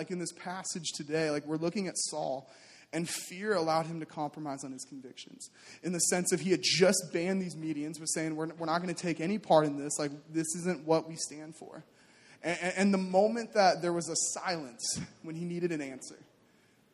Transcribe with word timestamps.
like 0.00 0.10
in 0.10 0.18
this 0.18 0.32
passage 0.32 0.92
today, 0.94 1.30
like 1.30 1.44
we're 1.44 1.58
looking 1.58 1.86
at 1.86 1.94
Saul, 1.94 2.50
and 2.90 3.06
fear 3.06 3.52
allowed 3.52 3.84
him 3.84 4.00
to 4.00 4.06
compromise 4.06 4.64
on 4.64 4.72
his 4.72 4.82
convictions 4.84 5.50
in 5.82 5.92
the 5.92 5.98
sense 5.98 6.32
of 6.32 6.40
he 6.40 6.50
had 6.52 6.62
just 6.62 7.10
banned 7.12 7.42
these 7.42 7.54
meetings, 7.54 8.00
was 8.00 8.14
saying, 8.14 8.34
We're, 8.34 8.48
we're 8.58 8.64
not 8.64 8.80
going 8.80 8.94
to 8.94 8.98
take 9.00 9.20
any 9.20 9.36
part 9.36 9.66
in 9.66 9.76
this. 9.76 9.98
Like, 9.98 10.10
this 10.32 10.46
isn't 10.56 10.86
what 10.86 11.06
we 11.06 11.16
stand 11.16 11.54
for. 11.54 11.84
And, 12.42 12.58
and 12.76 12.94
the 12.94 12.98
moment 12.98 13.52
that 13.52 13.82
there 13.82 13.92
was 13.92 14.08
a 14.08 14.16
silence 14.40 14.98
when 15.22 15.36
he 15.36 15.44
needed 15.44 15.70
an 15.70 15.82
answer, 15.82 16.16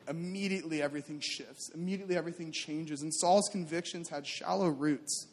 immediately 0.09 0.83
everything 0.83 1.21
shifts. 1.21 1.71
Immediately 1.77 2.17
everything 2.17 2.51
changes. 2.51 3.03
And 3.03 3.15
Saul's 3.15 3.49
convictions 3.53 4.09
had 4.09 4.27
shallow 4.27 4.67
roots. 4.67 5.29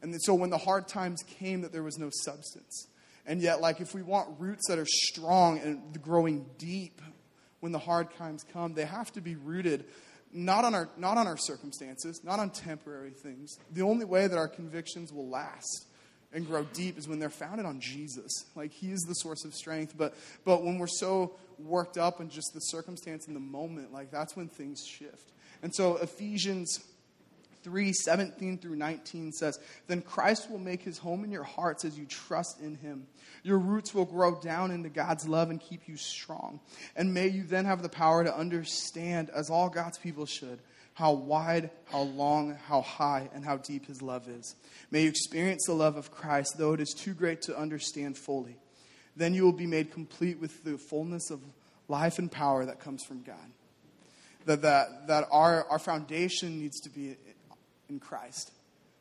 And 0.00 0.16
so 0.22 0.32
when 0.32 0.48
the 0.48 0.56
hard 0.56 0.88
times 0.88 1.22
came, 1.38 1.60
that 1.60 1.72
there 1.72 1.82
was 1.82 1.98
no 1.98 2.08
substance. 2.24 2.86
And 3.26 3.40
yet, 3.40 3.60
like, 3.60 3.80
if 3.80 3.94
we 3.94 4.02
want 4.02 4.40
roots 4.40 4.68
that 4.68 4.78
are 4.78 4.86
strong 4.86 5.58
and 5.58 6.00
growing 6.02 6.46
deep 6.58 7.00
when 7.60 7.72
the 7.72 7.78
hard 7.78 8.14
times 8.16 8.44
come, 8.52 8.74
they 8.74 8.86
have 8.86 9.12
to 9.12 9.20
be 9.20 9.36
rooted 9.36 9.84
not 10.32 10.64
on 10.64 10.74
our, 10.74 10.88
not 10.96 11.18
on 11.18 11.26
our 11.26 11.36
circumstances, 11.36 12.22
not 12.24 12.38
on 12.38 12.50
temporary 12.50 13.10
things. 13.10 13.58
The 13.72 13.82
only 13.82 14.04
way 14.04 14.26
that 14.26 14.38
our 14.38 14.48
convictions 14.48 15.12
will 15.12 15.28
last 15.28 15.86
and 16.32 16.46
grow 16.46 16.64
deep 16.72 16.96
is 16.96 17.08
when 17.08 17.18
they're 17.18 17.28
founded 17.28 17.66
on 17.66 17.80
Jesus. 17.80 18.46
Like, 18.54 18.72
He 18.72 18.92
is 18.92 19.00
the 19.00 19.14
source 19.14 19.44
of 19.44 19.54
strength. 19.54 19.94
But, 19.96 20.14
but 20.44 20.64
when 20.64 20.78
we're 20.78 20.86
so 20.86 21.36
worked 21.58 21.98
up 21.98 22.20
in 22.20 22.30
just 22.30 22.52
the 22.54 22.60
circumstance 22.60 23.26
in 23.26 23.34
the 23.34 23.40
moment, 23.40 23.92
like, 23.92 24.10
that's 24.10 24.36
when 24.36 24.48
things 24.48 24.84
shift. 24.86 25.32
And 25.62 25.74
so, 25.74 25.96
Ephesians 25.96 26.78
3 27.62 27.92
17 27.92 28.58
through 28.58 28.76
19 28.76 29.32
says, 29.32 29.58
Then 29.86 30.02
Christ 30.02 30.50
will 30.50 30.58
make 30.58 30.82
his 30.82 30.98
home 30.98 31.24
in 31.24 31.30
your 31.30 31.44
hearts 31.44 31.84
as 31.84 31.98
you 31.98 32.06
trust 32.06 32.60
in 32.60 32.76
him. 32.76 33.06
Your 33.42 33.58
roots 33.58 33.94
will 33.94 34.04
grow 34.04 34.40
down 34.40 34.70
into 34.70 34.88
God's 34.88 35.28
love 35.28 35.50
and 35.50 35.60
keep 35.60 35.88
you 35.88 35.96
strong. 35.96 36.60
And 36.96 37.14
may 37.14 37.28
you 37.28 37.42
then 37.42 37.64
have 37.64 37.82
the 37.82 37.88
power 37.88 38.24
to 38.24 38.34
understand, 38.34 39.30
as 39.30 39.50
all 39.50 39.68
God's 39.68 39.98
people 39.98 40.26
should, 40.26 40.60
how 40.94 41.12
wide, 41.12 41.70
how 41.86 42.02
long, 42.02 42.56
how 42.66 42.82
high, 42.82 43.30
and 43.34 43.44
how 43.44 43.56
deep 43.56 43.86
his 43.86 44.02
love 44.02 44.28
is. 44.28 44.54
May 44.90 45.02
you 45.02 45.08
experience 45.08 45.64
the 45.66 45.72
love 45.72 45.96
of 45.96 46.10
Christ, 46.10 46.56
though 46.58 46.74
it 46.74 46.80
is 46.80 46.94
too 46.96 47.14
great 47.14 47.42
to 47.42 47.56
understand 47.56 48.18
fully. 48.18 48.56
Then 49.16 49.34
you 49.34 49.44
will 49.44 49.52
be 49.52 49.66
made 49.66 49.92
complete 49.92 50.38
with 50.38 50.64
the 50.64 50.78
fullness 50.78 51.30
of 51.30 51.40
life 51.88 52.18
and 52.18 52.30
power 52.30 52.64
that 52.64 52.80
comes 52.80 53.04
from 53.04 53.22
God. 53.22 53.36
That, 54.46 54.62
that, 54.62 55.06
that 55.08 55.28
our, 55.30 55.66
our 55.68 55.78
foundation 55.78 56.58
needs 56.58 56.80
to 56.80 56.90
be 56.90 57.16
in 57.90 58.00
Christ. 58.00 58.52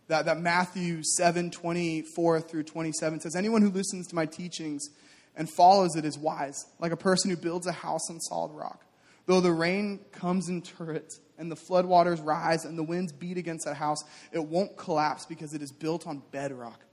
That, 0.08 0.26
that 0.26 0.40
Matthew 0.40 1.02
7 1.04 1.52
24 1.52 2.42
through 2.42 2.64
27 2.64 3.22
says, 3.22 3.36
Anyone 3.36 3.62
who 3.62 3.70
listens 3.70 4.08
to 4.08 4.16
my 4.16 4.26
teachings 4.26 4.90
and 5.36 5.50
follows 5.50 5.96
it 5.96 6.04
is 6.04 6.18
wise, 6.18 6.66
like 6.80 6.92
a 6.92 6.98
person 6.98 7.30
who 7.30 7.38
builds 7.38 7.68
a 7.68 7.72
house 7.72 8.10
on 8.10 8.20
solid 8.20 8.52
rock. 8.52 8.84
Though 9.28 9.42
the 9.42 9.52
rain 9.52 10.00
comes 10.12 10.50
in 10.50 10.64
turrets 10.64 11.20
and 11.38 11.52
the 11.52 11.56
floodwaters 11.56 12.26
rise 12.26 12.66
and 12.66 12.78
the 12.78 12.84
winds 12.84 13.14
beat 13.14 13.38
against 13.38 13.66
that 13.66 13.76
house, 13.76 14.04
it 14.32 14.44
won't 14.44 14.76
collapse 14.76 15.28
because 15.28 15.54
it 15.54 15.62
is 15.62 15.72
built 15.72 16.08
on 16.08 16.24
bedrock. 16.32 16.84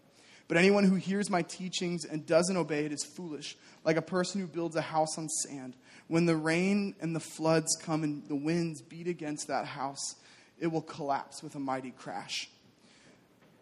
But 0.47 0.59
anyone 0.59 0.85
who 0.85 0.95
hears 0.95 1.31
my 1.31 1.43
teachings 1.43 2.05
and 2.05 2.27
doesn't 2.27 2.57
obey 2.57 2.85
it 2.85 2.93
is 2.93 3.05
foolish, 3.05 3.57
like 3.85 3.97
a 3.97 4.03
person 4.03 4.41
who 4.41 4.47
builds 4.47 4.77
a 4.77 4.83
house 4.83 5.19
on 5.19 5.29
sand. 5.29 5.75
When 6.07 6.27
the 6.27 6.37
rain 6.37 6.95
and 7.01 7.17
the 7.17 7.21
floods 7.21 7.77
come 7.83 8.05
and 8.05 8.29
the 8.29 8.37
winds 8.37 8.83
beat 8.83 9.09
against 9.09 9.49
that 9.49 9.67
house, 9.67 10.15
it 10.59 10.69
will 10.69 10.83
collapse 10.83 11.43
with 11.43 11.55
a 11.55 11.61
mighty 11.61 11.91
crash. 11.91 12.49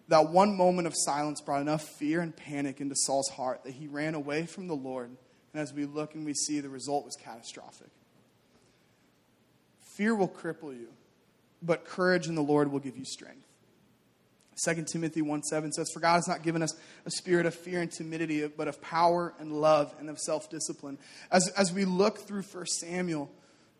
That 0.09 0.29
one 0.31 0.57
moment 0.57 0.87
of 0.87 0.95
silence 0.95 1.41
brought 1.41 1.63
enough 1.63 1.83
fear 1.83 2.21
and 2.21 2.37
panic 2.37 2.81
into 2.81 2.95
Saul's 2.95 3.29
heart 3.31 3.65
that 3.65 3.73
he 3.73 3.87
ran 3.87 4.15
away 4.15 4.47
from 4.47 4.69
the 4.69 4.77
Lord. 4.77 5.11
And 5.53 5.63
as 5.63 5.73
we 5.73 5.87
look 5.87 6.15
and 6.15 6.27
we 6.27 6.35
see, 6.35 6.61
the 6.61 6.69
result 6.69 7.05
was 7.05 7.17
catastrophic. 7.17 7.91
Fear 9.97 10.17
will 10.17 10.29
cripple 10.29 10.77
you, 10.77 10.89
but 11.63 11.85
courage 11.85 12.27
in 12.27 12.35
the 12.35 12.43
Lord 12.43 12.71
will 12.71 12.81
give 12.81 12.97
you 12.97 13.05
strength. 13.05 13.47
2 14.63 14.85
Timothy 14.85 15.23
1 15.23 15.43
7 15.43 15.73
says, 15.73 15.91
For 15.93 16.01
God 16.01 16.17
has 16.17 16.29
not 16.29 16.43
given 16.43 16.63
us 16.63 16.75
a 17.07 17.11
spirit 17.11 17.47
of 17.47 17.55
fear 17.55 17.81
and 17.81 17.91
timidity, 17.91 18.47
but 18.47 18.69
of 18.69 18.81
power 18.81 19.35
and 19.39 19.53
love 19.53 19.95
and 19.99 20.09
of 20.09 20.19
self 20.19 20.49
discipline. 20.51 20.99
As, 21.31 21.49
as 21.51 21.73
we 21.73 21.85
look 21.85 22.19
through 22.19 22.43
1 22.43 22.67
Samuel, 22.67 23.31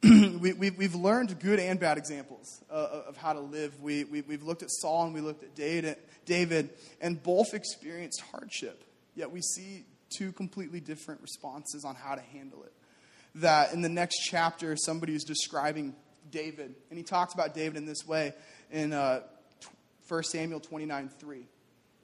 we, 0.41 0.49
have 0.51 0.77
we've 0.77 0.95
learned 0.95 1.39
good 1.41 1.59
and 1.59 1.81
bad 1.81 1.97
examples 1.97 2.63
uh, 2.71 3.05
of 3.07 3.17
how 3.17 3.33
to 3.33 3.41
live. 3.41 3.81
We, 3.81 4.05
we, 4.05 4.21
we've 4.21 4.43
looked 4.43 4.63
at 4.63 4.71
Saul 4.71 5.07
and 5.07 5.15
we 5.15 5.23
looked 5.23 5.43
at 5.43 5.55
David, 5.55 6.71
and 7.01 7.23
both 7.23 7.55
experienced 7.55 8.23
hardship. 8.31 8.85
Yet 9.15 9.31
we 9.31 9.41
see 9.41 9.87
two 10.15 10.33
completely 10.33 10.81
different 10.81 11.23
responses 11.23 11.87
on 11.87 11.95
how 11.95 12.17
to 12.17 12.21
handle 12.21 12.65
it. 12.65 12.73
That 13.37 13.73
in 13.73 13.81
the 13.81 13.89
next 13.89 14.19
chapter, 14.29 14.77
somebody 14.77 15.15
is 15.15 15.25
describing 15.25 15.95
David, 16.31 16.75
and 16.91 16.99
he 16.99 17.03
talks 17.03 17.33
about 17.33 17.55
David 17.55 17.79
in 17.79 17.87
this 17.87 18.07
way 18.07 18.35
in 18.71 18.93
uh, 18.93 19.21
1 20.09 20.23
Samuel 20.25 20.61
29 20.61 21.09
3. 21.19 21.47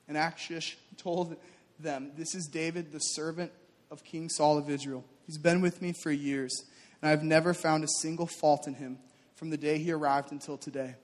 And 0.08 0.16
Achish 0.16 0.78
told 0.96 1.36
them, 1.78 2.12
This 2.16 2.34
is 2.34 2.46
David, 2.46 2.92
the 2.92 2.98
servant 2.98 3.52
of 3.90 4.04
King 4.04 4.30
Saul 4.30 4.56
of 4.56 4.70
Israel. 4.70 5.04
He's 5.26 5.38
been 5.38 5.60
with 5.60 5.82
me 5.82 5.92
for 6.02 6.10
years 6.10 6.64
and 7.02 7.10
I've 7.10 7.22
never 7.22 7.54
found 7.54 7.84
a 7.84 7.88
single 7.88 8.26
fault 8.26 8.66
in 8.66 8.74
him 8.74 8.98
from 9.34 9.50
the 9.50 9.56
day 9.56 9.78
he 9.78 9.92
arrived 9.92 10.32
until 10.32 10.58
today. 10.58 10.96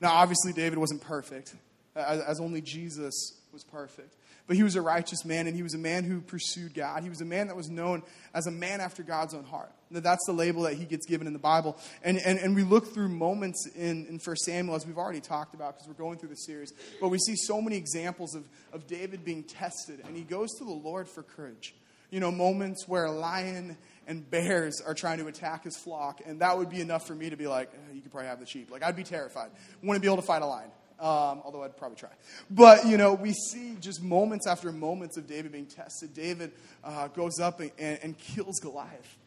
Now, 0.00 0.12
obviously, 0.12 0.52
David 0.52 0.78
wasn't 0.78 1.00
perfect, 1.00 1.54
as 1.94 2.40
only 2.40 2.60
Jesus 2.60 3.14
was 3.52 3.64
perfect. 3.64 4.14
But 4.46 4.56
he 4.56 4.62
was 4.62 4.76
a 4.76 4.82
righteous 4.82 5.24
man, 5.24 5.46
and 5.46 5.56
he 5.56 5.62
was 5.62 5.72
a 5.72 5.78
man 5.78 6.04
who 6.04 6.20
pursued 6.20 6.74
God. 6.74 7.02
He 7.02 7.08
was 7.08 7.22
a 7.22 7.24
man 7.24 7.46
that 7.46 7.56
was 7.56 7.70
known 7.70 8.02
as 8.34 8.46
a 8.46 8.50
man 8.50 8.82
after 8.82 9.02
God's 9.02 9.32
own 9.32 9.44
heart. 9.44 9.72
That's 9.90 10.26
the 10.26 10.34
label 10.34 10.62
that 10.62 10.74
he 10.74 10.84
gets 10.84 11.06
given 11.06 11.26
in 11.26 11.32
the 11.32 11.38
Bible. 11.38 11.78
And, 12.02 12.18
and, 12.18 12.38
and 12.38 12.54
we 12.54 12.62
look 12.62 12.92
through 12.92 13.08
moments 13.08 13.66
in, 13.74 14.04
in 14.06 14.20
1 14.22 14.36
Samuel, 14.36 14.76
as 14.76 14.86
we've 14.86 14.98
already 14.98 15.20
talked 15.20 15.54
about, 15.54 15.74
because 15.74 15.88
we're 15.88 15.94
going 15.94 16.18
through 16.18 16.28
the 16.28 16.36
series. 16.36 16.74
But 17.00 17.08
we 17.08 17.18
see 17.18 17.36
so 17.36 17.62
many 17.62 17.76
examples 17.76 18.34
of, 18.34 18.44
of 18.74 18.86
David 18.86 19.24
being 19.24 19.44
tested, 19.44 20.02
and 20.06 20.14
he 20.14 20.24
goes 20.24 20.50
to 20.58 20.64
the 20.64 20.72
Lord 20.72 21.08
for 21.08 21.22
courage. 21.22 21.74
You 22.14 22.20
know, 22.20 22.30
moments 22.30 22.86
where 22.86 23.06
a 23.06 23.10
lion 23.10 23.76
and 24.06 24.30
bears 24.30 24.80
are 24.80 24.94
trying 24.94 25.18
to 25.18 25.26
attack 25.26 25.64
his 25.64 25.76
flock, 25.76 26.20
and 26.24 26.42
that 26.42 26.56
would 26.56 26.70
be 26.70 26.80
enough 26.80 27.08
for 27.08 27.12
me 27.12 27.28
to 27.28 27.34
be 27.34 27.48
like, 27.48 27.72
oh, 27.74 27.92
you 27.92 28.02
could 28.02 28.12
probably 28.12 28.28
have 28.28 28.38
the 28.38 28.46
sheep. 28.46 28.70
Like, 28.70 28.84
I'd 28.84 28.94
be 28.94 29.02
terrified. 29.02 29.50
Wouldn't 29.82 30.00
be 30.00 30.06
able 30.06 30.18
to 30.18 30.22
fight 30.22 30.40
a 30.40 30.46
lion. 30.46 30.70
Um, 31.00 31.42
although 31.44 31.64
I'd 31.64 31.76
probably 31.76 31.96
try. 31.96 32.10
But, 32.48 32.86
you 32.86 32.98
know, 32.98 33.14
we 33.14 33.32
see 33.32 33.74
just 33.80 34.00
moments 34.00 34.46
after 34.46 34.70
moments 34.70 35.16
of 35.16 35.26
David 35.26 35.50
being 35.50 35.66
tested. 35.66 36.14
David 36.14 36.52
uh, 36.84 37.08
goes 37.08 37.40
up 37.40 37.58
and, 37.58 37.72
and, 37.80 37.98
and, 38.00 38.16
kills 38.16 38.60
Goliath. 38.62 39.18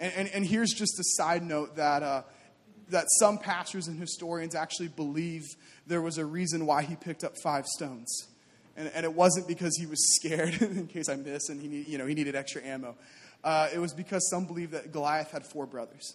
And, 0.00 0.10
and, 0.16 0.28
and, 0.30 0.46
here's 0.46 0.70
just 0.70 0.98
a 0.98 1.04
side 1.04 1.42
note 1.42 1.76
that, 1.76 2.02
uh, 2.02 2.22
that 2.88 3.08
some 3.18 3.36
pastors 3.36 3.88
and 3.88 4.00
historians 4.00 4.54
actually 4.54 4.88
believe 4.88 5.44
there 5.86 6.00
was 6.00 6.16
a 6.16 6.24
reason 6.24 6.64
why 6.64 6.80
he 6.80 6.96
picked 6.96 7.24
up 7.24 7.34
five 7.42 7.66
stones. 7.66 8.26
And, 8.76 8.90
and 8.94 9.04
it 9.04 9.12
wasn't 9.12 9.48
because 9.48 9.76
he 9.76 9.86
was 9.86 9.98
scared, 10.16 10.54
in 10.62 10.86
case 10.86 11.08
I 11.08 11.16
miss, 11.16 11.48
and 11.48 11.60
he, 11.60 11.68
need, 11.68 11.88
you 11.88 11.98
know, 11.98 12.06
he 12.06 12.14
needed 12.14 12.34
extra 12.34 12.62
ammo. 12.62 12.96
Uh, 13.44 13.68
it 13.74 13.78
was 13.78 13.92
because 13.92 14.28
some 14.30 14.46
believe 14.46 14.70
that 14.70 14.92
Goliath 14.92 15.30
had 15.30 15.44
four 15.44 15.66
brothers. 15.66 16.14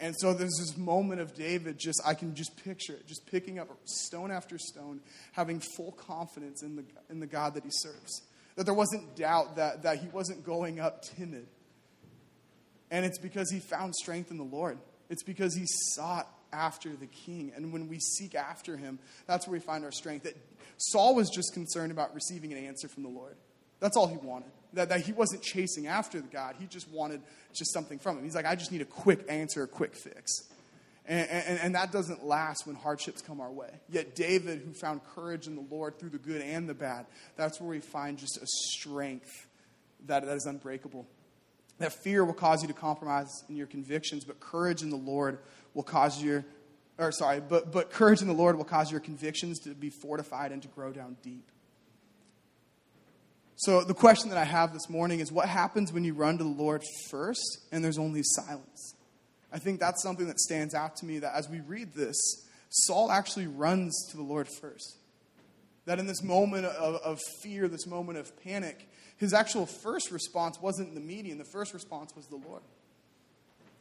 And 0.00 0.14
so 0.18 0.32
there's 0.32 0.56
this 0.58 0.76
moment 0.76 1.20
of 1.20 1.34
David, 1.34 1.78
just 1.78 2.00
I 2.06 2.14
can 2.14 2.34
just 2.34 2.62
picture 2.62 2.92
it, 2.92 3.06
just 3.06 3.26
picking 3.26 3.58
up 3.58 3.68
stone 3.84 4.30
after 4.30 4.58
stone, 4.58 5.00
having 5.32 5.60
full 5.76 5.92
confidence 5.92 6.62
in 6.62 6.76
the, 6.76 6.84
in 7.10 7.20
the 7.20 7.26
God 7.26 7.54
that 7.54 7.64
he 7.64 7.70
serves. 7.72 8.22
That 8.56 8.64
there 8.64 8.74
wasn't 8.74 9.16
doubt 9.16 9.56
that, 9.56 9.82
that 9.82 9.98
he 9.98 10.08
wasn't 10.08 10.44
going 10.44 10.78
up 10.80 11.02
timid. 11.02 11.46
And 12.90 13.04
it's 13.04 13.18
because 13.18 13.50
he 13.50 13.58
found 13.58 13.94
strength 13.94 14.30
in 14.30 14.36
the 14.36 14.44
Lord. 14.44 14.78
It's 15.10 15.22
because 15.22 15.54
he 15.54 15.64
sought 15.66 16.28
after 16.52 16.90
the 16.94 17.06
king. 17.06 17.52
And 17.54 17.72
when 17.72 17.88
we 17.88 17.98
seek 17.98 18.34
after 18.34 18.76
him, 18.76 18.98
that's 19.26 19.46
where 19.46 19.52
we 19.52 19.60
find 19.60 19.84
our 19.84 19.92
strength. 19.92 20.24
That 20.24 20.36
Saul 20.78 21.14
was 21.14 21.28
just 21.28 21.52
concerned 21.52 21.92
about 21.92 22.14
receiving 22.14 22.52
an 22.52 22.58
answer 22.64 22.88
from 22.88 23.02
the 23.02 23.08
Lord. 23.08 23.36
That's 23.80 23.96
all 23.96 24.06
he 24.06 24.16
wanted. 24.16 24.50
That, 24.74 24.90
that 24.90 25.00
he 25.00 25.12
wasn't 25.12 25.42
chasing 25.42 25.86
after 25.86 26.20
the 26.20 26.28
God. 26.28 26.56
He 26.58 26.66
just 26.66 26.90
wanted 26.90 27.20
just 27.54 27.72
something 27.72 27.98
from 27.98 28.18
him. 28.18 28.24
He's 28.24 28.34
like, 28.34 28.46
I 28.46 28.54
just 28.54 28.70
need 28.70 28.82
a 28.82 28.86
quick 28.86 29.24
answer, 29.28 29.62
a 29.62 29.68
quick 29.68 29.94
fix. 29.94 30.30
And, 31.06 31.28
and, 31.30 31.58
and, 31.60 31.74
that 31.74 31.90
doesn't 31.90 32.26
last 32.26 32.66
when 32.66 32.76
hardships 32.76 33.22
come 33.22 33.40
our 33.40 33.50
way. 33.50 33.70
Yet, 33.88 34.14
David, 34.14 34.60
who 34.60 34.74
found 34.74 35.00
courage 35.14 35.46
in 35.46 35.54
the 35.54 35.64
Lord 35.70 35.98
through 35.98 36.10
the 36.10 36.18
good 36.18 36.42
and 36.42 36.68
the 36.68 36.74
bad, 36.74 37.06
that's 37.34 37.58
where 37.58 37.70
we 37.70 37.80
find 37.80 38.18
just 38.18 38.36
a 38.36 38.46
strength 38.46 39.46
that, 40.06 40.26
that 40.26 40.36
is 40.36 40.44
unbreakable. 40.44 41.06
That 41.78 41.94
fear 41.94 42.26
will 42.26 42.34
cause 42.34 42.60
you 42.60 42.68
to 42.68 42.74
compromise 42.74 43.42
in 43.48 43.56
your 43.56 43.66
convictions, 43.66 44.24
but 44.24 44.38
courage 44.38 44.82
in 44.82 44.90
the 44.90 44.96
Lord 44.96 45.38
will 45.72 45.82
cause 45.82 46.22
your, 46.22 46.44
or 46.98 47.12
sorry, 47.12 47.40
but, 47.40 47.72
but 47.72 47.90
courage 47.90 48.20
in 48.20 48.28
the 48.28 48.34
Lord 48.34 48.56
will 48.56 48.64
cause 48.64 48.90
your 48.90 49.00
convictions 49.00 49.60
to 49.60 49.70
be 49.70 49.88
fortified 49.88 50.52
and 50.52 50.60
to 50.62 50.68
grow 50.68 50.92
down 50.92 51.16
deep. 51.22 51.48
So, 53.56 53.82
the 53.82 53.94
question 53.94 54.30
that 54.30 54.38
I 54.38 54.44
have 54.44 54.72
this 54.72 54.88
morning 54.88 55.20
is 55.20 55.32
what 55.32 55.48
happens 55.48 55.92
when 55.92 56.04
you 56.04 56.14
run 56.14 56.38
to 56.38 56.44
the 56.44 56.50
Lord 56.50 56.82
first 57.10 57.58
and 57.72 57.84
there's 57.84 57.98
only 57.98 58.22
silence? 58.22 58.94
I 59.52 59.58
think 59.58 59.80
that's 59.80 60.02
something 60.02 60.26
that 60.26 60.38
stands 60.38 60.74
out 60.74 60.96
to 60.96 61.06
me 61.06 61.20
that 61.20 61.34
as 61.34 61.48
we 61.48 61.60
read 61.60 61.92
this, 61.92 62.16
Saul 62.68 63.10
actually 63.10 63.46
runs 63.46 63.96
to 64.10 64.16
the 64.16 64.22
Lord 64.22 64.46
first. 64.60 64.98
That 65.86 65.98
in 65.98 66.06
this 66.06 66.22
moment 66.22 66.66
of, 66.66 66.96
of 66.96 67.18
fear, 67.42 67.66
this 67.66 67.86
moment 67.86 68.18
of 68.18 68.30
panic, 68.44 68.88
his 69.16 69.32
actual 69.32 69.66
first 69.66 70.10
response 70.10 70.60
wasn't 70.60 70.94
the 70.94 71.00
median, 71.00 71.38
the 71.38 71.44
first 71.44 71.72
response 71.72 72.14
was 72.14 72.26
the 72.26 72.36
Lord. 72.36 72.62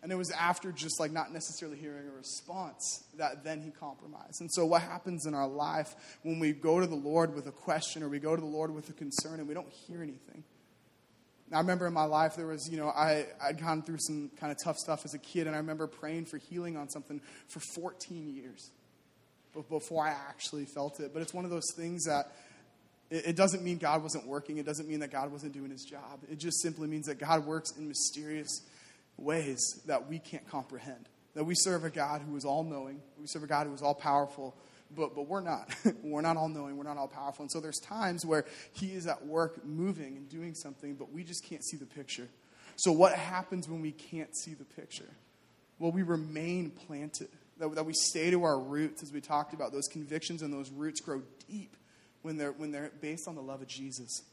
And 0.04 0.12
it 0.12 0.16
was 0.16 0.32
after 0.32 0.72
just 0.72 1.00
like 1.00 1.12
not 1.12 1.34
necessarily 1.34 1.78
hearing 1.78 2.08
a 2.08 2.12
response 2.12 3.04
that 3.18 3.44
then 3.44 3.62
he 3.62 3.72
compromised. 3.72 4.42
And 4.42 4.52
so, 4.52 4.66
what 4.66 4.84
happens 4.84 5.26
in 5.26 5.34
our 5.34 5.48
life 5.48 5.96
when 6.24 6.40
we 6.40 6.54
go 6.54 6.80
to 6.80 6.88
the 6.88 6.96
Lord 6.96 7.34
with 7.34 7.48
a 7.48 7.52
question 7.52 8.04
or 8.04 8.10
we 8.10 8.20
go 8.20 8.36
to 8.36 8.42
the 8.42 8.48
Lord 8.48 8.74
with 8.74 8.90
a 8.90 8.94
concern 8.94 9.40
and 9.40 9.48
we 9.48 9.54
don't 9.54 9.70
hear 9.70 10.04
anything? 10.04 10.44
I 11.52 11.60
remember 11.60 11.88
in 11.88 11.94
my 11.94 12.04
life 12.04 12.36
there 12.36 12.48
was, 12.48 12.70
you 12.70 12.78
know, 12.78 12.90
I, 12.90 13.26
I'd 13.42 13.60
gone 13.60 13.82
through 13.82 14.00
some 14.00 14.30
kind 14.38 14.52
of 14.52 14.58
tough 14.62 14.78
stuff 14.78 15.06
as 15.06 15.14
a 15.14 15.20
kid, 15.20 15.48
and 15.48 15.56
I 15.56 15.60
remember 15.60 15.88
praying 15.88 16.26
for 16.26 16.38
healing 16.38 16.76
on 16.76 16.90
something 16.90 17.22
for 17.48 17.62
14 17.76 18.36
years 18.36 18.70
before 19.70 20.06
I 20.06 20.10
actually 20.10 20.66
felt 20.66 21.00
it. 21.00 21.14
But 21.14 21.22
it's 21.22 21.34
one 21.34 21.46
of 21.46 21.52
those 21.52 21.72
things 21.76 22.04
that 22.04 22.34
it, 23.10 23.28
it 23.28 23.36
doesn't 23.36 23.64
mean 23.64 23.78
God 23.78 24.04
wasn't 24.04 24.28
working. 24.28 24.58
It 24.58 24.66
doesn't 24.66 24.90
mean 24.90 25.00
that 25.00 25.12
God 25.12 25.32
wasn't 25.32 25.54
doing 25.54 25.72
his 25.72 25.84
job. 25.84 26.20
It 26.30 26.38
just 26.38 26.62
simply 26.62 26.88
means 26.88 27.06
that 27.08 27.18
God 27.18 27.46
works 27.46 27.72
in 27.78 27.88
mysterious 27.88 28.62
ways 29.18 29.82
that 29.86 30.08
we 30.08 30.20
can't 30.20 30.48
comprehend. 30.50 31.10
That 31.34 31.44
we 31.44 31.54
serve 31.56 31.84
a 31.84 31.90
God 31.90 32.22
who 32.22 32.36
is 32.36 32.46
all 32.46 32.64
knowing, 32.64 33.02
we 33.20 33.28
serve 33.28 33.44
a 33.44 33.48
God 33.48 33.68
who 33.68 33.74
is 33.74 33.82
all 33.82 33.94
powerful, 33.94 34.56
but, 34.96 35.16
but 35.16 35.28
we're 35.28 35.42
not. 35.42 35.70
we're 36.04 36.22
not 36.22 36.38
all 36.38 36.50
knowing, 36.50 36.78
we're 36.78 36.84
not 36.84 36.98
all 36.98 37.08
powerful. 37.08 37.44
And 37.44 37.52
so 37.52 37.60
there's 37.60 37.80
times 37.80 38.26
where 38.26 38.46
He 38.74 38.94
is 38.94 39.06
at 39.08 39.26
work 39.26 39.66
moving 39.66 40.18
and 40.18 40.30
doing 40.30 40.56
something, 40.56 40.96
but 40.96 41.12
we 41.12 41.24
just 41.24 41.46
can't 41.46 41.64
see 41.64 41.78
the 41.78 41.86
picture. 41.86 42.28
So, 42.76 42.92
what 42.92 43.14
happens 43.14 43.68
when 43.68 43.82
we 43.82 43.92
can't 43.92 44.36
see 44.38 44.54
the 44.54 44.66
picture? 44.66 45.10
Well, 45.80 45.92
we 45.92 46.04
remain 46.04 46.72
planted, 46.72 47.30
that, 47.60 47.74
that 47.76 47.86
we 47.86 47.94
stay 47.94 48.32
to 48.32 48.44
our 48.44 48.60
roots, 48.60 49.04
as 49.04 49.12
we 49.12 49.22
talked 49.22 49.54
about. 49.54 49.72
Those 49.72 49.88
convictions 49.88 50.42
and 50.42 50.54
those 50.54 50.72
roots 50.72 51.02
grow 51.02 51.22
deep 51.50 51.76
when 52.22 52.38
they're, 52.38 52.52
when 52.52 52.72
they're 52.72 52.92
based 53.02 53.28
on 53.28 53.36
the 53.36 53.42
love 53.42 53.62
of 53.62 53.68
Jesus. 53.68 54.24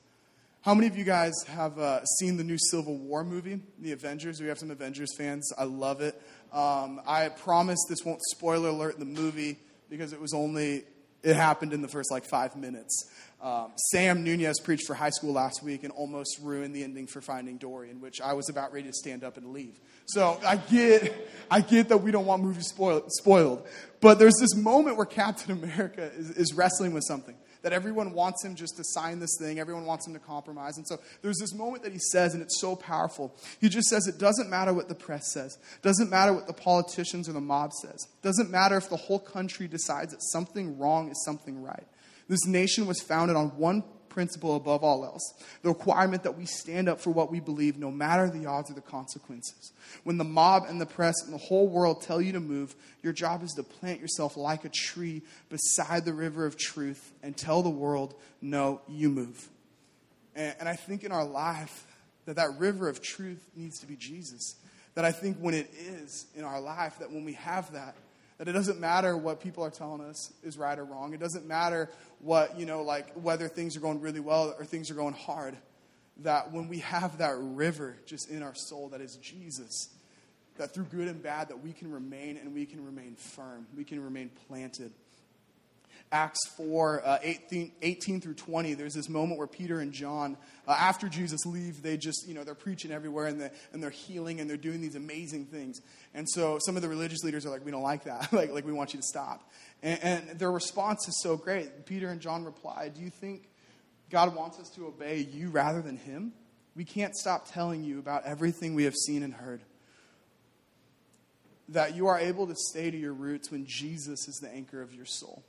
How 0.65 0.73
many 0.73 0.87
of 0.87 0.97
you 0.97 1.05
guys 1.05 1.35
have 1.49 1.79
uh, 1.79 2.03
seen 2.07 2.39
the 2.39 2.43
new 2.43 2.57
Civil 2.57 2.97
War 2.97 3.23
movie, 3.23 3.61
The 3.81 3.93
Avengers? 3.93 4.41
We 4.41 4.47
have 4.47 4.59
some 4.59 4.71
Avengers 4.71 5.15
fans. 5.15 5.53
I 5.59 5.65
love 5.65 6.01
it. 6.01 6.19
Um, 6.55 7.03
I 7.07 7.29
promise 7.29 7.79
this 7.87 7.99
won't 8.03 8.23
spoiler 8.31 8.71
alert 8.71 8.99
the 8.99 9.05
movie 9.05 9.59
because 9.91 10.15
it 10.15 10.21
was 10.23 10.33
only, 10.33 10.85
it 11.23 11.37
happened 11.37 11.75
in 11.75 11.83
the 11.83 11.89
first 11.89 12.11
like 12.11 12.25
five 12.25 12.57
minutes. 12.57 13.11
Um, 13.43 13.73
Sam 13.91 14.25
Nunez 14.25 14.59
preached 14.59 14.87
for 14.87 14.95
high 14.95 15.11
school 15.11 15.35
last 15.35 15.63
week 15.63 15.85
and 15.85 15.93
almost 15.93 16.39
ruined 16.41 16.75
the 16.75 16.83
ending 16.83 17.09
for 17.09 17.21
Finding 17.21 17.59
Dory, 17.59 17.91
in 17.91 18.01
which 18.01 18.23
I 18.23 18.33
was 18.33 18.49
about 18.49 18.73
ready 18.73 18.87
to 18.87 18.95
stand 18.95 19.23
up 19.23 19.37
and 19.37 19.53
leave. 19.53 19.79
So 20.07 20.41
I 20.47 20.57
get, 20.57 21.29
I 21.51 21.61
get 21.61 21.91
that 21.91 21.99
we 21.99 22.11
don't 22.11 22.25
want 22.25 22.43
movies 22.43 22.69
spoiled, 22.69 23.13
spoiled. 23.13 23.69
But 24.01 24.19
there's 24.19 24.39
this 24.41 24.55
moment 24.55 24.97
where 24.97 25.05
Captain 25.05 25.63
America 25.63 26.11
is, 26.17 26.31
is 26.31 26.55
wrestling 26.55 26.95
with 26.95 27.05
something 27.07 27.37
that 27.65 27.73
everyone 27.73 28.13
wants 28.13 28.45
him 28.45 28.55
just 28.55 28.77
to 28.77 28.85
sign 28.85 29.19
this 29.19 29.37
thing, 29.41 29.59
everyone 29.59 29.87
wants 29.87 30.07
him 30.07 30.13
to 30.13 30.21
compromise. 30.21 30.77
And 30.77 30.87
so 30.87 31.01
there's 31.23 31.39
this 31.39 31.55
moment 31.55 31.83
that 31.83 31.93
he 31.93 31.99
says, 31.99 32.35
and 32.35 32.43
it's 32.43 32.61
so 32.61 32.77
powerful. 32.77 33.35
He 33.59 33.71
just 33.71 33.89
says, 33.89 34.07
It 34.07 34.19
doesn't 34.19 34.51
matter 34.51 34.75
what 34.75 34.89
the 34.89 34.95
press 34.95 35.33
says, 35.33 35.57
doesn't 35.81 36.11
matter 36.11 36.35
what 36.35 36.47
the 36.47 36.53
politicians 36.53 37.27
or 37.27 37.33
the 37.33 37.41
mob 37.41 37.73
says, 37.73 38.07
doesn't 38.23 38.51
matter 38.51 38.77
if 38.77 38.91
the 38.91 38.97
whole 38.97 39.19
country 39.19 39.67
decides 39.67 40.13
that 40.13 40.23
something 40.23 40.79
wrong 40.79 41.11
is 41.11 41.25
something 41.25 41.63
right. 41.63 41.87
This 42.29 42.47
nation 42.47 42.87
was 42.87 43.01
founded 43.01 43.37
on 43.37 43.49
one 43.57 43.83
principle 44.15 44.55
above 44.55 44.85
all 44.85 45.05
else 45.05 45.35
the 45.63 45.69
requirement 45.69 46.23
that 46.23 46.39
we 46.39 46.47
stand 46.47 46.89
up 46.89 47.01
for 47.01 47.11
what 47.11 47.33
we 47.33 47.41
believe, 47.41 47.77
no 47.77 47.91
matter 47.91 48.31
the 48.31 48.47
odds 48.47 48.71
or 48.71 48.75
the 48.75 48.81
consequences. 48.81 49.73
When 50.05 50.19
the 50.19 50.25
mob 50.25 50.67
and 50.69 50.81
the 50.81 50.87
press 50.87 51.17
and 51.25 51.35
the 51.35 51.39
whole 51.39 51.67
world 51.67 52.01
tell 52.01 52.23
you 52.23 52.33
to 52.33 52.41
move, 52.41 52.77
your 53.03 53.13
job 53.13 53.43
is 53.43 53.53
to 53.55 53.65
plant 53.65 54.01
yourself 54.01 54.37
like 54.37 54.65
a 54.65 54.69
tree 54.69 55.23
beside 55.49 56.05
the 56.05 56.13
river 56.13 56.47
of 56.47 56.57
truth 56.57 57.13
and 57.23 57.37
tell 57.37 57.63
the 57.63 57.71
world, 57.71 58.15
no, 58.41 58.81
you 58.89 59.11
move. 59.11 59.49
And, 60.37 60.55
and 60.61 60.69
I 60.69 60.77
think 60.77 61.03
in 61.03 61.11
our 61.11 61.25
life 61.25 61.87
that 62.27 62.37
that 62.37 62.59
river 62.59 62.89
of 62.89 63.03
truth 63.03 63.51
needs 63.57 63.81
to 63.81 63.87
be 63.87 63.97
Jesus. 63.97 64.55
That 64.95 65.05
I 65.05 65.11
think 65.11 65.39
when 65.39 65.55
it 65.55 65.69
is 65.77 66.27
in 66.37 66.45
our 66.45 66.61
life, 66.61 67.01
that 67.01 67.11
when 67.11 67.25
we 67.25 67.33
have 67.35 67.73
that, 67.73 67.97
that 68.39 68.49
it 68.49 68.53
doesn't 68.53 68.81
matter 68.81 69.17
what 69.17 69.41
people 69.41 69.65
are 69.65 69.71
telling 69.71 70.01
us 70.01 70.33
is 70.43 70.59
right 70.59 70.79
or 70.79 70.85
wrong. 70.85 71.15
It 71.15 71.21
doesn't 71.21 71.47
matter 71.47 71.91
what, 72.21 72.59
you 72.59 72.67
know, 72.67 72.83
like 72.83 73.13
whether 73.15 73.49
things 73.49 73.77
are 73.77 73.81
going 73.81 74.01
really 74.01 74.21
well 74.21 74.55
or 74.59 74.65
things 74.65 74.91
are 74.91 74.95
going 74.95 75.15
hard. 75.15 75.57
That 76.19 76.53
when 76.53 76.69
we 76.69 76.79
have 76.79 77.19
that 77.19 77.37
river 77.39 77.97
just 78.07 78.31
in 78.31 78.43
our 78.43 78.55
soul 78.55 78.89
that 78.91 79.01
is 79.01 79.17
Jesus, 79.17 79.89
that 80.57 80.73
through 80.73 80.85
good 80.85 81.09
and 81.09 81.23
bad 81.23 81.49
that 81.49 81.63
we 81.63 81.73
can 81.73 81.91
remain 81.91 82.37
and 82.37 82.55
we 82.55 82.67
can 82.67 82.85
remain 82.85 83.17
firm. 83.17 83.67
We 83.77 83.85
can 83.85 84.03
remain 84.03 84.31
planted. 84.49 84.93
Acts 86.13 86.47
4, 86.57 87.03
uh, 87.05 87.19
18, 87.23 87.73
18, 87.83 88.21
through 88.21 88.35
20, 88.35 88.75
there's 88.75 88.95
this 88.95 89.09
moment 89.09 89.37
where 89.39 89.49
Peter 89.49 89.81
and 89.81 89.93
John, 89.93 90.37
uh, 90.69 90.77
after 90.79 91.09
Jesus 91.09 91.45
leave, 91.45 91.83
they 91.83 91.97
just, 91.97 92.29
you 92.29 92.35
know, 92.35 92.45
they're 92.45 92.55
preaching 92.55 92.93
everywhere 92.93 93.27
and, 93.27 93.51
and 93.73 93.83
they're 93.83 93.91
healing 93.91 94.41
and 94.41 94.49
they're 94.49 94.57
doing 94.57 94.81
these 94.81 94.95
amazing 94.95 95.47
things. 95.47 95.81
And 96.15 96.29
so 96.29 96.59
some 96.65 96.77
of 96.77 96.83
the 96.83 96.89
religious 96.89 97.25
leaders 97.25 97.45
are 97.47 97.51
like, 97.51 97.65
we 97.65 97.73
don't 97.73 97.83
like 97.83 98.05
that. 98.05 98.33
like, 98.33 98.53
like, 98.53 98.65
we 98.65 98.73
want 98.73 98.95
you 98.95 99.01
to 99.01 99.07
stop. 99.07 99.51
And, 99.83 100.03
and 100.03 100.39
their 100.39 100.53
response 100.53 101.09
is 101.09 101.21
so 101.21 101.37
great. 101.37 101.85
Peter 101.85 102.09
and 102.09 102.21
John 102.21 102.45
reply, 102.45 102.91
Do 102.95 103.03
you 103.03 103.11
think 103.11 103.49
God 104.11 104.37
wants 104.37 104.61
us 104.61 104.71
to 104.71 104.87
obey 104.87 105.19
you 105.19 105.51
rather 105.51 105.83
than 105.83 105.97
him? 105.97 106.33
We 106.77 106.85
can't 106.85 107.15
stop 107.17 107.51
telling 107.53 107.85
you 107.85 107.99
about 107.99 108.25
everything 108.25 108.75
we 108.75 108.85
have 108.85 108.95
seen 108.95 109.23
and 109.23 109.35
heard. 109.35 109.63
That 111.71 111.97
you 111.97 112.09
are 112.09 112.19
able 112.19 112.47
to 112.47 112.55
stay 112.55 112.91
to 112.91 112.97
your 112.97 113.13
roots 113.13 113.51
when 113.51 113.65
Jesus 113.67 114.29
is 114.29 114.37
the 114.37 114.51
anchor 114.51 114.83
of 114.83 114.95
your 114.95 115.07
soul. 115.07 115.45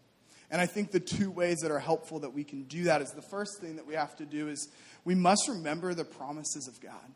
And 0.52 0.62
I 0.62 0.66
think 0.66 0.92
the 0.92 1.00
two 1.00 1.32
ways 1.32 1.60
that 1.60 1.72
are 1.72 1.80
helpful 1.80 2.20
that 2.20 2.34
we 2.34 2.44
can 2.44 2.64
do 2.64 2.84
that 2.86 3.02
is 3.02 3.12
the 3.12 3.22
first 3.22 3.60
thing 3.60 3.78
that 3.78 3.88
we 3.88 3.96
have 3.96 4.16
to 4.18 4.26
do 4.26 4.48
is 4.48 4.70
we 5.04 5.16
must 5.16 5.48
remember 5.48 5.94
the 5.94 6.06
promises 6.06 6.68
of 6.68 6.80
God. 6.82 7.12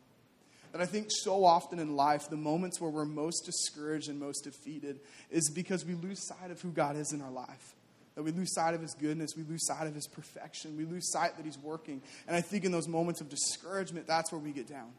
That 0.72 0.80
I 0.80 0.86
think 0.86 1.08
so 1.10 1.44
often 1.44 1.78
in 1.78 1.96
life, 1.96 2.28
the 2.30 2.36
moments 2.36 2.80
where 2.80 2.90
we're 2.90 3.04
most 3.04 3.44
discouraged 3.44 4.08
and 4.08 4.20
most 4.20 4.44
defeated 4.44 5.00
is 5.30 5.50
because 5.50 5.84
we 5.84 5.94
lose 5.94 6.26
sight 6.26 6.50
of 6.50 6.60
who 6.60 6.70
God 6.70 6.96
is 6.96 7.12
in 7.12 7.20
our 7.20 7.30
life. 7.30 7.74
That 8.14 8.22
we 8.22 8.30
lose 8.30 8.54
sight 8.54 8.74
of 8.74 8.80
His 8.80 8.94
goodness, 8.94 9.30
we 9.36 9.42
lose 9.44 9.66
sight 9.66 9.86
of 9.86 9.94
His 9.94 10.06
perfection, 10.06 10.76
we 10.76 10.84
lose 10.84 11.10
sight 11.10 11.36
that 11.36 11.44
He's 11.44 11.58
working. 11.58 12.02
And 12.28 12.36
I 12.36 12.40
think 12.40 12.64
in 12.64 12.72
those 12.72 12.86
moments 12.86 13.20
of 13.20 13.28
discouragement, 13.28 14.06
that's 14.06 14.30
where 14.30 14.40
we 14.40 14.52
get 14.52 14.68
down. 14.68 14.92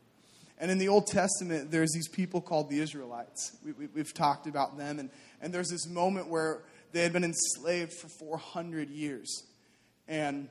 And 0.59 0.69
in 0.69 0.77
the 0.77 0.89
Old 0.89 1.07
Testament, 1.07 1.71
there's 1.71 1.91
these 1.91 2.07
people 2.07 2.39
called 2.39 2.69
the 2.69 2.79
Israelites. 2.79 3.57
We, 3.63 3.85
have 3.85 3.95
we, 3.95 4.03
talked 4.03 4.45
about 4.45 4.77
them. 4.77 4.99
And, 4.99 5.09
and 5.41 5.53
there's 5.53 5.69
this 5.69 5.87
moment 5.87 6.27
where 6.27 6.61
they 6.91 7.03
had 7.03 7.13
been 7.13 7.23
enslaved 7.23 7.93
for 7.93 8.07
400 8.19 8.89
years. 8.89 9.43
And 10.07 10.49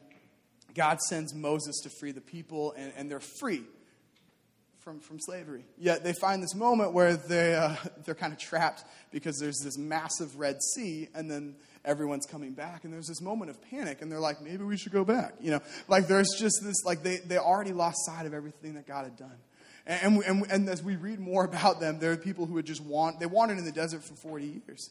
God 0.74 1.00
sends 1.00 1.34
Moses 1.34 1.80
to 1.82 1.90
free 2.00 2.12
the 2.12 2.20
people, 2.20 2.72
and, 2.76 2.92
and 2.96 3.10
they're 3.10 3.20
free 3.20 3.64
from, 4.80 5.00
from 5.00 5.18
slavery. 5.20 5.64
Yet 5.78 6.04
they 6.04 6.12
find 6.12 6.42
this 6.42 6.54
moment 6.54 6.92
where 6.92 7.16
they, 7.16 7.54
uh, 7.54 7.76
they're 8.04 8.14
kind 8.14 8.32
of 8.32 8.38
trapped 8.38 8.84
because 9.10 9.38
there's 9.38 9.60
this 9.62 9.78
massive 9.78 10.36
Red 10.36 10.62
Sea, 10.74 11.08
and 11.14 11.30
then 11.30 11.56
everyone's 11.84 12.26
coming 12.26 12.52
back, 12.52 12.84
and 12.84 12.92
there's 12.92 13.06
this 13.06 13.20
moment 13.20 13.50
of 13.50 13.60
panic, 13.70 14.02
and 14.02 14.10
they're 14.10 14.20
like, 14.20 14.40
maybe 14.40 14.64
we 14.64 14.76
should 14.76 14.92
go 14.92 15.04
back. 15.04 15.34
You 15.40 15.52
know, 15.52 15.60
like 15.88 16.08
there's 16.08 16.30
just 16.38 16.60
this, 16.62 16.84
like 16.84 17.02
they, 17.02 17.18
they 17.18 17.38
already 17.38 17.72
lost 17.72 17.98
sight 18.06 18.26
of 18.26 18.34
everything 18.34 18.74
that 18.74 18.86
God 18.86 19.04
had 19.04 19.16
done. 19.16 19.36
And, 19.86 20.22
and, 20.22 20.46
and 20.50 20.68
as 20.68 20.82
we 20.82 20.96
read 20.96 21.18
more 21.18 21.44
about 21.44 21.80
them, 21.80 21.98
there 21.98 22.12
are 22.12 22.16
people 22.16 22.46
who 22.46 22.56
had 22.56 22.66
just 22.66 22.82
want, 22.82 23.18
they 23.18 23.26
wandered 23.26 23.58
in 23.58 23.64
the 23.64 23.72
desert 23.72 24.04
for 24.04 24.14
40 24.14 24.62
years. 24.66 24.90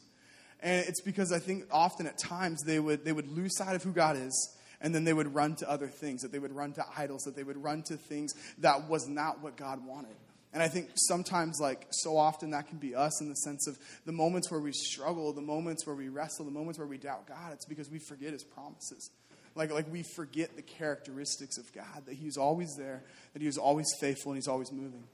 And 0.62 0.86
it's 0.86 1.00
because 1.00 1.32
I 1.32 1.38
think 1.38 1.64
often 1.70 2.06
at 2.06 2.18
times 2.18 2.62
they 2.62 2.78
would, 2.78 3.04
they 3.04 3.12
would 3.12 3.28
lose 3.28 3.56
sight 3.56 3.74
of 3.74 3.82
who 3.82 3.92
God 3.92 4.16
is, 4.16 4.56
and 4.80 4.94
then 4.94 5.04
they 5.04 5.12
would 5.12 5.34
run 5.34 5.56
to 5.56 5.70
other 5.70 5.86
things, 5.86 6.22
that 6.22 6.32
they 6.32 6.38
would 6.38 6.54
run 6.54 6.72
to 6.74 6.84
idols, 6.96 7.22
that 7.24 7.36
they 7.36 7.44
would 7.44 7.62
run 7.62 7.82
to 7.84 7.96
things 7.96 8.32
that 8.58 8.88
was 8.88 9.08
not 9.08 9.42
what 9.42 9.56
God 9.56 9.84
wanted. 9.86 10.16
And 10.52 10.62
I 10.62 10.68
think 10.68 10.90
sometimes, 10.94 11.60
like 11.60 11.86
so 11.90 12.16
often, 12.16 12.50
that 12.50 12.68
can 12.68 12.78
be 12.78 12.94
us 12.94 13.20
in 13.20 13.28
the 13.28 13.36
sense 13.36 13.68
of 13.68 13.78
the 14.04 14.12
moments 14.12 14.50
where 14.50 14.60
we 14.60 14.72
struggle, 14.72 15.32
the 15.32 15.40
moments 15.40 15.86
where 15.86 15.94
we 15.94 16.08
wrestle, 16.08 16.44
the 16.44 16.50
moments 16.50 16.78
where 16.78 16.88
we 16.88 16.98
doubt 16.98 17.28
God. 17.28 17.52
It's 17.52 17.66
because 17.66 17.88
we 17.88 18.00
forget 18.00 18.32
His 18.32 18.42
promises. 18.42 19.10
Like, 19.54 19.72
like 19.72 19.90
we 19.90 20.02
forget 20.02 20.56
the 20.56 20.62
characteristics 20.62 21.56
of 21.56 21.72
God, 21.72 22.06
that 22.06 22.14
He's 22.14 22.36
always 22.36 22.74
there, 22.76 23.04
that 23.32 23.42
He 23.42 23.50
always 23.58 23.86
faithful, 24.00 24.32
and 24.32 24.38
He's 24.38 24.48
always 24.48 24.72
moving. 24.72 25.04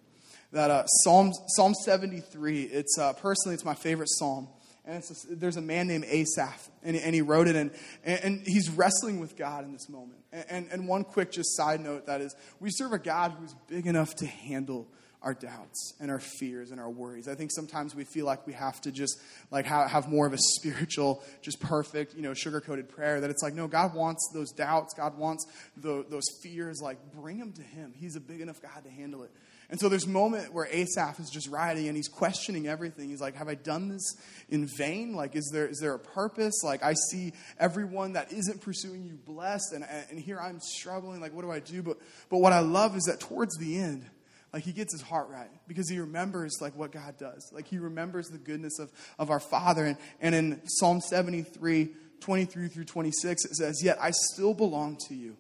That 0.53 0.71
uh, 0.71 0.87
Psalm, 0.87 1.33
Psalm 1.49 1.75
73, 1.75 2.63
it's 2.63 2.99
uh, 2.99 3.13
personally, 3.15 3.55
it's 3.55 3.65
my 3.65 3.75
favorite 3.75 4.09
psalm 4.09 4.49
and 4.87 5.03
a, 5.03 5.35
there's 5.35 5.57
a 5.57 5.63
man 5.63 5.89
named 5.89 6.05
Asaph, 6.05 6.71
and, 6.83 6.97
and 6.97 7.15
he 7.15 7.23
wrote 7.23 7.49
it, 7.49 7.57
and, 7.57 7.71
and, 8.05 8.47
he's 8.47 8.71
wrestling 8.71 9.21
with 9.21 9.37
God 9.37 9.65
in 9.65 9.73
this 9.73 9.89
moment. 9.89 10.21
And, 10.33 10.69
and, 10.71 10.87
one 10.87 11.03
quick 11.05 11.33
just 11.33 11.57
side 11.57 11.81
note 11.81 12.07
that 12.07 12.21
is, 12.21 12.37
we 12.61 12.71
serve 12.71 12.93
a 12.93 12.99
God 12.99 13.33
who's 13.33 13.55
big 13.69 13.87
enough 13.87 14.15
to 14.17 14.27
handle 14.27 14.87
our 15.23 15.35
doubts 15.35 15.95
and 15.99 16.09
our 16.09 16.21
fears 16.21 16.71
and 16.71 16.81
our 16.81 16.89
worries. 16.89 17.27
I 17.27 17.35
think 17.35 17.51
sometimes 17.51 17.97
we 17.97 18.05
feel 18.05 18.27
like 18.27 18.47
we 18.47 18.53
have 18.53 18.81
to 18.83 18.93
just 18.93 19.19
like 19.51 19.67
have, 19.67 19.91
have 19.91 20.09
more 20.09 20.25
of 20.25 20.33
a 20.33 20.39
spiritual, 20.39 21.21
just 21.43 21.59
perfect, 21.59 22.15
you 22.15 22.23
know, 22.23 22.33
sugar-coated 22.33 22.89
prayer. 22.89 23.21
That 23.21 23.31
it's 23.31 23.43
like, 23.43 23.55
no, 23.55 23.67
God 23.67 23.95
wants 23.95 24.31
those 24.33 24.53
doubts. 24.53 24.95
God 24.95 25.19
wants 25.19 25.47
the, 25.77 26.05
those 26.09 26.27
fears. 26.43 26.81
Like, 26.81 26.99
bring 27.13 27.39
them 27.39 27.53
to 27.55 27.63
Him. 27.63 27.93
He's 27.97 28.15
a 28.15 28.21
big 28.21 28.41
enough 28.41 28.63
God 28.63 28.85
to 28.85 28.91
handle 28.91 29.25
it. 29.25 29.33
And 29.71 29.81
so 29.81 29.89
there's 29.89 30.07
a 30.07 30.11
moment 30.11 30.53
where 30.53 30.67
Asaph 30.71 31.19
is 31.19 31.29
just 31.29 31.49
writing 31.49 31.89
and 31.89 31.97
he's 31.97 32.09
questioning 32.09 32.69
everything. 32.69 33.09
He's 33.09 33.21
like, 33.21 33.35
Have 33.35 33.49
I 33.49 33.55
done 33.55 33.89
this 33.89 34.17
in 34.49 34.67
vain? 34.67 35.15
Like, 35.15 35.35
is 35.35 35.51
there, 35.53 35.67
is 35.67 35.79
there 35.81 35.95
a 35.95 35.99
purpose? 35.99 36.63
Like, 36.63 36.83
I 36.83 36.95
see 37.11 37.33
everyone 37.59 38.13
that 38.13 38.33
isn't 38.33 38.61
pursuing 38.61 39.05
you 39.05 39.19
blessed, 39.27 39.73
and, 39.75 39.85
and 40.11 40.19
here 40.19 40.41
I'm 40.41 40.61
struggling. 40.61 41.21
Like, 41.21 41.35
what 41.35 41.43
do 41.43 41.51
I 41.51 41.61
do? 41.61 41.83
But, 41.83 41.99
but 42.29 42.39
what 42.39 42.53
I 42.53 42.61
love 42.61 42.97
is 42.97 43.05
that 43.05 43.21
towards 43.21 43.57
the 43.59 43.79
end, 43.79 44.05
like 44.53 44.65
he 44.65 44.73
gets 44.73 44.93
his 44.93 45.03
heart 45.03 45.29
right 45.29 45.51
because 45.69 45.91
he 45.91 45.99
remembers 45.99 46.59
like 46.63 46.75
what 46.77 46.91
God 46.91 47.19
does. 47.19 47.51
Like 47.53 47.67
he 47.67 47.79
remembers 47.79 48.29
the 48.29 48.39
goodness 48.39 48.79
of, 48.79 48.91
of 49.19 49.31
our 49.31 49.39
Father. 49.41 49.85
And, 49.85 49.99
and 50.21 50.35
in 50.35 50.61
Psalm 50.67 51.03
73, 51.03 51.91
23 52.21 52.69
through 52.69 52.85
26, 52.85 53.45
it 53.45 53.55
says, 53.55 53.83
Yet 53.85 53.99
I 54.01 54.13
still 54.13 54.55
belong 54.55 54.97
to 55.09 55.15
you. 55.15 55.37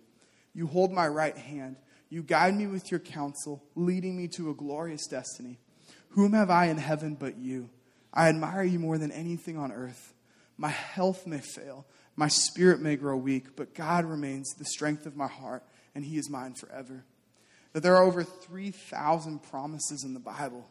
You 0.55 0.67
hold 0.67 0.93
my 0.93 1.07
right 1.09 1.37
hand. 1.37 1.77
You 2.09 2.23
guide 2.23 2.57
me 2.57 2.67
with 2.67 2.91
your 2.91 3.01
counsel, 3.01 3.63
leading 3.75 4.17
me 4.17 4.29
to 4.29 4.51
a 4.51 4.55
glorious 4.55 5.07
destiny. 5.07 5.59
Whom 6.11 6.33
have 6.33 6.51
I 6.51 6.67
in 6.67 6.79
heaven 6.79 7.15
but 7.15 7.37
you? 7.37 7.69
I 8.13 8.29
admire 8.29 8.63
you 8.63 8.79
more 8.79 8.97
than 8.97 9.13
anything 9.13 9.59
on 9.59 9.73
earth. 9.73 10.15
My 10.57 10.69
health 10.69 11.27
may 11.27 11.41
fail, 11.41 11.85
my 12.17 12.29
spirit 12.29 12.81
may 12.81 12.97
grow 12.97 13.17
weak, 13.17 13.57
but 13.57 13.75
God 13.75 14.07
remains 14.07 14.55
the 14.55 14.65
strength 14.65 15.05
of 15.05 15.17
my 15.17 15.27
heart, 15.27 15.63
and 15.95 16.05
He 16.05 16.17
is 16.17 16.31
mine 16.31 16.55
forever. 16.55 17.05
That 17.75 17.83
there 17.83 17.97
are 17.97 18.05
over 18.05 18.25
3,000 18.25 19.43
promises 19.43 20.03
in 20.03 20.15
the 20.15 20.21
Bible, 20.21 20.67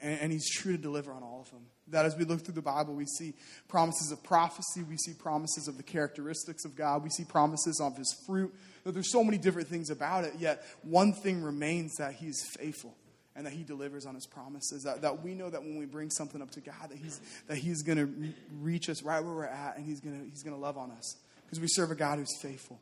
and, 0.00 0.20
and 0.20 0.32
He's 0.32 0.50
true 0.50 0.72
to 0.72 0.78
deliver 0.78 1.12
on 1.12 1.22
all 1.22 1.40
of 1.40 1.50
them. 1.50 1.66
That 1.88 2.04
as 2.04 2.16
we 2.16 2.24
look 2.24 2.44
through 2.44 2.54
the 2.54 2.62
Bible, 2.62 2.94
we 2.94 3.06
see 3.06 3.34
promises 3.68 4.10
of 4.12 4.22
prophecy, 4.22 4.82
we 4.82 4.96
see 4.96 5.12
promises 5.12 5.68
of 5.68 5.76
the 5.76 5.82
characteristics 5.82 6.64
of 6.64 6.76
God, 6.76 7.02
we 7.02 7.10
see 7.10 7.24
promises 7.24 7.80
of 7.80 7.96
His 7.96 8.14
fruit. 8.26 8.54
There's 8.84 9.10
so 9.10 9.24
many 9.24 9.38
different 9.38 9.68
things 9.68 9.90
about 9.90 10.24
it, 10.24 10.34
yet 10.38 10.64
one 10.82 11.12
thing 11.12 11.42
remains 11.42 11.94
that 11.96 12.14
He's 12.14 12.44
faithful 12.56 12.94
and 13.36 13.44
that 13.44 13.52
he 13.52 13.62
delivers 13.62 14.06
on 14.06 14.14
his 14.14 14.26
promises. 14.26 14.84
That, 14.84 15.02
that 15.02 15.22
we 15.22 15.34
know 15.34 15.50
that 15.50 15.60
when 15.60 15.76
we 15.76 15.84
bring 15.84 16.10
something 16.10 16.40
up 16.40 16.50
to 16.52 16.60
God, 16.60 16.88
that 16.88 16.96
he's, 16.96 17.20
that 17.48 17.58
he's 17.58 17.82
going 17.82 17.98
to 17.98 18.32
reach 18.60 18.88
us 18.88 19.02
right 19.02 19.22
where 19.22 19.34
we're 19.34 19.44
at 19.44 19.76
and 19.76 19.84
he's 19.84 20.00
going 20.00 20.18
to 20.18 20.30
he's 20.30 20.42
going 20.42 20.56
to 20.56 20.60
love 20.60 20.78
on 20.78 20.90
us 20.90 21.16
because 21.44 21.60
we 21.60 21.68
serve 21.68 21.90
a 21.90 21.94
God 21.94 22.18
who's 22.18 22.34
faithful. 22.40 22.80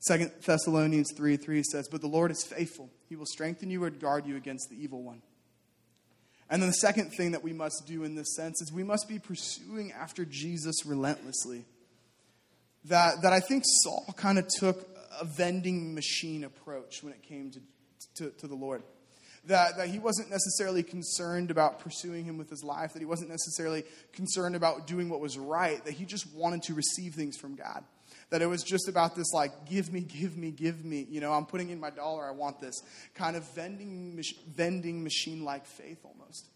Second 0.00 0.32
Thessalonians 0.44 1.12
3 1.16 1.36
3 1.36 1.62
says, 1.62 1.88
But 1.88 2.02
the 2.02 2.06
Lord 2.06 2.30
is 2.30 2.44
faithful. 2.44 2.90
He 3.08 3.16
will 3.16 3.26
strengthen 3.26 3.70
you 3.70 3.84
and 3.84 3.98
guard 3.98 4.26
you 4.26 4.36
against 4.36 4.68
the 4.70 4.82
evil 4.82 5.02
one. 5.02 5.22
And 6.50 6.60
then 6.60 6.68
the 6.68 6.74
second 6.74 7.10
thing 7.12 7.32
that 7.32 7.42
we 7.42 7.52
must 7.52 7.84
do 7.86 8.04
in 8.04 8.16
this 8.16 8.34
sense 8.34 8.60
is 8.60 8.72
we 8.72 8.84
must 8.84 9.08
be 9.08 9.18
pursuing 9.18 9.92
after 9.92 10.24
Jesus 10.24 10.84
relentlessly. 10.84 11.64
That, 12.86 13.22
that 13.22 13.32
I 13.32 13.40
think 13.40 13.62
Saul 13.82 14.12
kind 14.16 14.38
of 14.38 14.48
took 14.48 14.88
a 15.20 15.24
vending 15.24 15.94
machine 15.94 16.44
approach 16.44 17.02
when 17.02 17.12
it 17.12 17.22
came 17.22 17.50
to, 17.52 17.60
to, 18.16 18.30
to 18.30 18.46
the 18.46 18.54
Lord 18.54 18.82
that, 19.46 19.76
that 19.78 19.88
he 19.88 19.98
wasn't 19.98 20.30
necessarily 20.30 20.82
concerned 20.82 21.50
about 21.50 21.80
pursuing 21.80 22.24
him 22.24 22.36
with 22.36 22.50
his 22.50 22.62
life, 22.62 22.92
that 22.92 22.98
he 22.98 23.06
wasn't 23.06 23.30
necessarily 23.30 23.84
concerned 24.12 24.54
about 24.54 24.86
doing 24.86 25.08
what 25.08 25.20
was 25.20 25.38
right, 25.38 25.82
that 25.84 25.92
he 25.94 26.04
just 26.04 26.32
wanted 26.34 26.62
to 26.64 26.74
receive 26.74 27.14
things 27.14 27.36
from 27.36 27.54
God. 27.54 27.84
That 28.30 28.42
it 28.42 28.46
was 28.46 28.62
just 28.62 28.88
about 28.88 29.16
this, 29.16 29.32
like, 29.32 29.68
give 29.68 29.92
me, 29.92 30.00
give 30.00 30.36
me, 30.36 30.52
give 30.52 30.84
me. 30.84 31.06
You 31.10 31.20
know, 31.20 31.32
I'm 31.32 31.46
putting 31.46 31.70
in 31.70 31.80
my 31.80 31.90
dollar, 31.90 32.24
I 32.24 32.30
want 32.30 32.60
this. 32.60 32.80
Kind 33.14 33.36
of 33.36 33.44
vending, 33.54 34.22
vending 34.48 35.02
machine 35.02 35.44
like 35.44 35.66
faith 35.66 35.98
almost. 36.04 36.48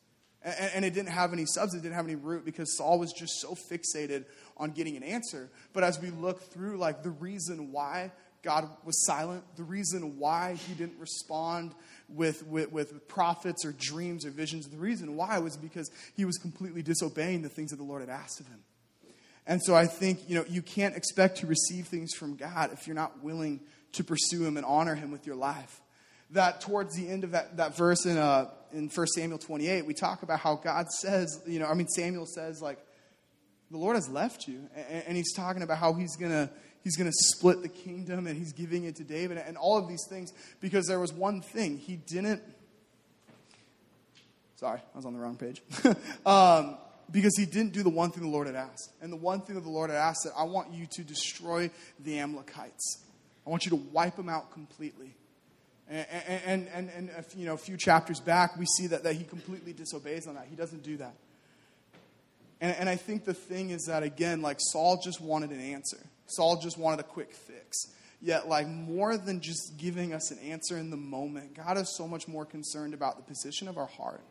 And, 0.45 0.71
and, 0.75 0.85
it 0.85 0.93
didn't 0.93 1.09
have 1.09 1.33
any 1.33 1.47
substance, 1.47 1.83
it 1.83 1.83
didn't 1.83 1.97
have 1.97 2.05
any 2.05 2.17
root 2.17 2.45
because 2.45 2.77
Saul 2.77 2.99
was 2.99 3.13
just 3.13 3.41
so 3.41 3.57
fixated 3.71 4.27
on 4.57 4.73
getting 4.73 4.97
an 4.97 5.03
answer. 5.03 5.49
But 5.73 5.85
as 5.85 5.99
we 5.99 6.11
look 6.11 6.43
through, 6.53 6.77
like, 6.77 7.03
the 7.03 7.11
reason 7.11 7.73
why 7.73 8.13
God 8.45 8.69
was 8.85 9.05
silent, 9.07 9.43
the 9.57 9.65
reason 9.65 10.19
why 10.19 10.57
he 10.69 10.75
didn't 10.75 11.01
respond 11.01 11.75
with, 12.11 12.47
with, 12.47 12.71
with, 12.71 13.09
prophets 13.09 13.65
or 13.65 13.73
dreams 13.73 14.27
or 14.27 14.31
visions, 14.31 14.69
the 14.69 14.77
reason 14.77 15.17
why 15.17 15.39
was 15.39 15.57
because 15.57 15.91
he 16.15 16.27
was 16.27 16.37
completely 16.37 16.83
disobeying 16.83 17.41
the 17.41 17.49
things 17.49 17.71
that 17.71 17.77
the 17.77 17.85
Lord 17.85 18.03
had 18.03 18.11
asked 18.11 18.41
of 18.41 18.47
him. 18.47 18.61
And 19.47 19.63
so 19.63 19.75
I 19.75 19.87
think, 19.87 20.29
you 20.29 20.37
know, 20.37 20.45
you 20.49 20.63
can't 20.63 20.97
expect 20.97 21.39
to 21.39 21.47
receive 21.47 21.87
things 21.87 22.15
from 22.15 22.37
God 22.37 22.73
if 22.73 22.87
you're 22.87 22.97
not 22.97 23.23
willing 23.23 23.61
to 23.93 24.05
pursue 24.05 24.45
him 24.45 24.57
and 24.57 24.65
honor 24.65 24.95
him 24.95 25.11
with 25.11 25.27
your 25.27 25.37
life. 25.37 25.81
That 26.31 26.61
towards 26.61 26.97
the 26.97 27.09
end 27.09 27.25
of 27.25 27.33
that, 27.33 27.59
that 27.59 27.77
verse 27.77 28.07
in, 28.07 28.17
uh, 28.17 28.51
in 28.73 28.89
1 28.89 29.07
Samuel 29.09 29.39
28, 29.39 29.85
we 29.87 29.95
talk 29.95 30.23
about 30.23 30.41
how 30.41 30.57
God 30.57 30.91
says, 30.91 31.43
you 31.47 31.59
know, 31.59 31.67
I 31.67 31.75
mean, 31.75 31.89
Samuel 31.89 32.27
says, 32.27 32.63
like, 32.63 32.79
the 33.71 33.77
Lord 33.77 33.97
has 33.97 34.09
left 34.09 34.49
you. 34.49 34.69
And, 34.75 35.05
and 35.09 35.17
he's 35.17 35.35
talking 35.35 35.63
about 35.63 35.79
how 35.79 35.93
he's 35.93 36.17
going 36.17 36.33
to 36.33 36.51
he's 36.83 36.97
going 36.97 37.11
to 37.11 37.17
split 37.17 37.63
the 37.63 37.69
kingdom 37.69 38.27
and 38.27 38.37
he's 38.37 38.53
giving 38.53 38.85
it 38.85 38.97
to 38.97 39.05
David 39.05 39.39
and 39.39 39.57
all 39.57 39.79
of 39.79 39.89
these 39.89 40.07
things 40.09 40.33
because 40.61 40.87
there 40.87 41.01
was 41.01 41.13
one 41.13 41.41
thing. 41.41 41.79
He 41.79 41.97
didn't. 41.97 42.43
Sorry, 44.57 44.79
I 44.79 44.97
was 44.97 45.07
on 45.07 45.15
the 45.15 45.19
wrong 45.19 45.37
page. 45.37 45.63
um, 46.27 46.77
because 47.11 47.37
he 47.37 47.47
didn't 47.47 47.73
do 47.73 47.83
the 47.83 47.91
one 47.91 48.11
thing 48.11 48.23
the 48.23 48.29
Lord 48.29 48.47
had 48.47 48.57
asked. 48.57 48.93
And 49.01 49.13
the 49.13 49.17
one 49.17 49.41
thing 49.41 49.55
that 49.57 49.63
the 49.63 49.71
Lord 49.71 49.91
had 49.91 49.99
asked 49.99 50.25
that 50.25 50.33
I 50.37 50.45
want 50.45 50.73
you 50.73 50.87
to 50.93 51.03
destroy 51.03 51.71
the 52.01 52.19
Amalekites. 52.19 53.05
I 53.47 53.51
want 53.51 53.65
you 53.65 53.71
to 53.71 53.77
wipe 53.77 54.17
them 54.17 54.29
out 54.29 54.53
completely. 54.53 55.15
And, 55.89 56.07
and, 56.47 56.69
and, 56.75 56.91
and, 56.97 57.11
you 57.37 57.47
know, 57.47 57.55
a 57.55 57.59
few 57.59 57.77
chapters 57.77 58.19
back, 58.21 58.57
we 58.59 58.65
see 58.65 58.87
that, 58.89 59.03
that 59.05 59.17
he 59.17 59.25
completely 59.25 59.73
disobeys 59.73 60.27
on 60.27 60.35
that. 60.35 60.47
He 60.49 60.57
doesn't 60.57 60.83
do 60.83 60.97
that. 60.97 61.15
And, 62.61 62.75
and 62.79 62.89
I 62.89 62.97
think 62.97 63.25
the 63.25 63.35
thing 63.35 63.71
is 63.71 63.85
that, 63.85 64.03
again, 64.03 64.41
like 64.41 64.57
Saul 64.61 64.99
just 65.05 65.21
wanted 65.21 65.51
an 65.51 65.61
answer. 65.61 65.99
Saul 66.27 66.59
just 66.63 66.79
wanted 66.79 67.01
a 67.01 67.05
quick 67.05 67.35
fix. 67.35 67.77
Yet, 68.23 68.49
like, 68.49 68.67
more 68.67 69.19
than 69.19 69.41
just 69.41 69.77
giving 69.77 70.15
us 70.15 70.31
an 70.31 70.39
answer 70.39 70.79
in 70.79 70.89
the 70.89 70.97
moment, 70.97 71.55
God 71.55 71.77
is 71.77 71.95
so 71.95 72.09
much 72.09 72.27
more 72.27 72.47
concerned 72.47 72.95
about 72.95 73.17
the 73.17 73.23
position 73.23 73.69
of 73.69 73.77
our 73.77 73.87
heart. 73.87 74.23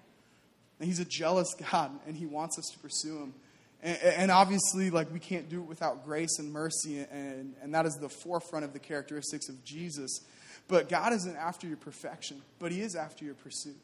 And 0.79 0.87
He's 0.87 0.99
a 0.99 1.05
jealous 1.05 1.53
God, 1.71 1.91
and 2.07 2.15
He 2.15 2.25
wants 2.25 2.57
us 2.57 2.69
to 2.73 2.79
pursue 2.79 3.17
Him. 3.19 3.33
And, 3.81 3.97
and 4.01 4.31
obviously, 4.31 4.89
like, 4.89 5.11
we 5.11 5.19
can't 5.19 5.49
do 5.49 5.59
it 5.59 5.67
without 5.67 6.05
grace 6.05 6.39
and 6.39 6.51
mercy, 6.51 7.05
and, 7.11 7.55
and 7.61 7.73
that 7.73 7.85
is 7.85 7.95
the 7.95 8.09
forefront 8.09 8.65
of 8.65 8.73
the 8.73 8.79
characteristics 8.79 9.49
of 9.49 9.63
Jesus. 9.63 10.21
But 10.67 10.89
God 10.89 11.13
isn't 11.13 11.35
after 11.35 11.67
your 11.67 11.77
perfection, 11.77 12.41
but 12.59 12.71
He 12.71 12.81
is 12.81 12.95
after 12.95 13.25
your 13.25 13.35
pursuit 13.35 13.77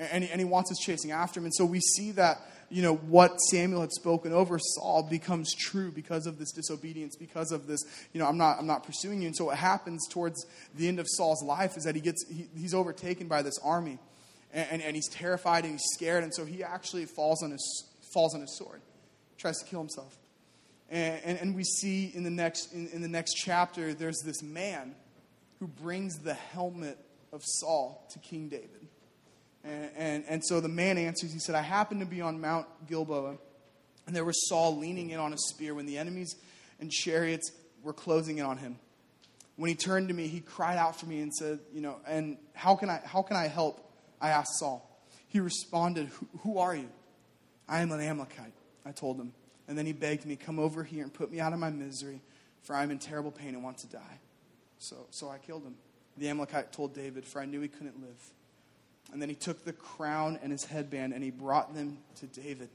and, 0.00 0.24
and 0.24 0.40
he 0.40 0.44
wants 0.44 0.72
us 0.72 0.78
chasing 0.78 1.10
after 1.10 1.38
him. 1.38 1.44
And 1.44 1.54
so 1.54 1.66
we 1.66 1.80
see 1.80 2.12
that, 2.12 2.40
you 2.70 2.82
know, 2.82 2.94
what 2.94 3.36
Samuel 3.50 3.82
had 3.82 3.92
spoken 3.92 4.32
over 4.32 4.58
Saul 4.58 5.02
becomes 5.02 5.54
true 5.54 5.92
because 5.92 6.26
of 6.26 6.38
this 6.38 6.52
disobedience, 6.52 7.16
because 7.16 7.52
of 7.52 7.66
this, 7.66 7.80
you 8.14 8.20
know, 8.20 8.26
I'm 8.26 8.38
not, 8.38 8.58
I'm 8.58 8.66
not 8.66 8.82
pursuing 8.82 9.20
you. 9.20 9.26
And 9.26 9.36
so 9.36 9.46
what 9.46 9.58
happens 9.58 10.08
towards 10.08 10.46
the 10.74 10.88
end 10.88 10.98
of 10.98 11.06
Saul's 11.08 11.44
life 11.44 11.76
is 11.76 11.84
that 11.84 11.94
he 11.94 12.00
gets, 12.00 12.24
he, 12.28 12.48
he's 12.56 12.72
overtaken 12.72 13.28
by 13.28 13.42
this 13.42 13.58
army. 13.62 13.98
And, 14.52 14.68
and, 14.70 14.82
and, 14.82 14.96
he's 14.96 15.08
terrified 15.08 15.64
and 15.64 15.74
he's 15.74 15.86
scared. 15.94 16.24
And 16.24 16.34
so 16.34 16.44
he 16.44 16.64
actually 16.64 17.06
falls 17.06 17.42
on 17.42 17.52
his, 17.52 17.84
falls 18.12 18.34
on 18.34 18.40
his 18.40 18.56
sword, 18.58 18.80
tries 19.38 19.58
to 19.58 19.64
kill 19.64 19.80
himself. 19.80 20.16
And, 20.90 21.20
and, 21.24 21.38
and 21.38 21.54
we 21.54 21.62
see 21.64 22.10
in 22.14 22.24
the, 22.24 22.30
next, 22.30 22.72
in, 22.72 22.88
in 22.88 23.00
the 23.00 23.08
next 23.08 23.34
chapter, 23.34 23.94
there's 23.94 24.20
this 24.24 24.42
man 24.42 24.94
who 25.60 25.68
brings 25.68 26.18
the 26.18 26.34
helmet 26.34 26.98
of 27.32 27.42
Saul 27.44 28.06
to 28.10 28.18
King 28.18 28.48
David. 28.48 28.88
And, 29.62 29.90
and, 29.96 30.24
and, 30.26 30.44
so 30.44 30.60
the 30.60 30.68
man 30.68 30.98
answers, 30.98 31.32
he 31.32 31.38
said, 31.38 31.54
I 31.54 31.60
happened 31.60 32.00
to 32.00 32.06
be 32.06 32.20
on 32.22 32.40
Mount 32.40 32.66
Gilboa, 32.88 33.36
and 34.06 34.16
there 34.16 34.24
was 34.24 34.48
Saul 34.48 34.78
leaning 34.78 35.10
in 35.10 35.20
on 35.20 35.32
a 35.32 35.38
spear 35.38 35.74
when 35.74 35.86
the 35.86 35.98
enemies 35.98 36.34
and 36.80 36.90
chariots 36.90 37.52
were 37.82 37.92
closing 37.92 38.38
in 38.38 38.46
on 38.46 38.56
him. 38.56 38.78
When 39.56 39.68
he 39.68 39.74
turned 39.74 40.08
to 40.08 40.14
me, 40.14 40.28
he 40.28 40.40
cried 40.40 40.78
out 40.78 40.98
for 40.98 41.04
me 41.04 41.20
and 41.20 41.32
said, 41.34 41.60
You 41.74 41.82
know, 41.82 41.96
and 42.06 42.38
how 42.54 42.74
can 42.76 42.88
I, 42.88 43.02
how 43.04 43.20
can 43.20 43.36
I 43.36 43.46
help? 43.46 43.86
I 44.20 44.30
asked 44.30 44.58
Saul. 44.58 44.86
He 45.28 45.40
responded, 45.40 46.10
Who, 46.40 46.58
are 46.58 46.74
you? 46.74 46.88
I 47.68 47.80
am 47.80 47.92
an 47.92 48.00
Amalekite, 48.00 48.52
I 48.84 48.92
told 48.92 49.18
him. 49.18 49.32
And 49.68 49.78
then 49.78 49.86
he 49.86 49.92
begged 49.92 50.26
me, 50.26 50.36
Come 50.36 50.58
over 50.58 50.82
here 50.82 51.02
and 51.04 51.12
put 51.12 51.30
me 51.30 51.40
out 51.40 51.52
of 51.52 51.58
my 51.58 51.70
misery, 51.70 52.20
for 52.62 52.74
I 52.74 52.82
am 52.82 52.90
in 52.90 52.98
terrible 52.98 53.30
pain 53.30 53.54
and 53.54 53.62
want 53.62 53.78
to 53.78 53.86
die. 53.86 54.18
So, 54.78 54.96
so 55.10 55.28
I 55.28 55.38
killed 55.38 55.62
him. 55.62 55.76
The 56.18 56.28
Amalekite 56.28 56.72
told 56.72 56.94
David, 56.94 57.24
For 57.24 57.40
I 57.40 57.44
knew 57.44 57.60
he 57.60 57.68
couldn't 57.68 58.00
live. 58.00 58.32
And 59.12 59.20
then 59.20 59.28
he 59.28 59.34
took 59.34 59.64
the 59.64 59.72
crown 59.72 60.38
and 60.42 60.52
his 60.52 60.64
headband 60.64 61.12
and 61.12 61.22
he 61.22 61.30
brought 61.30 61.74
them 61.74 61.98
to 62.16 62.26
David. 62.26 62.68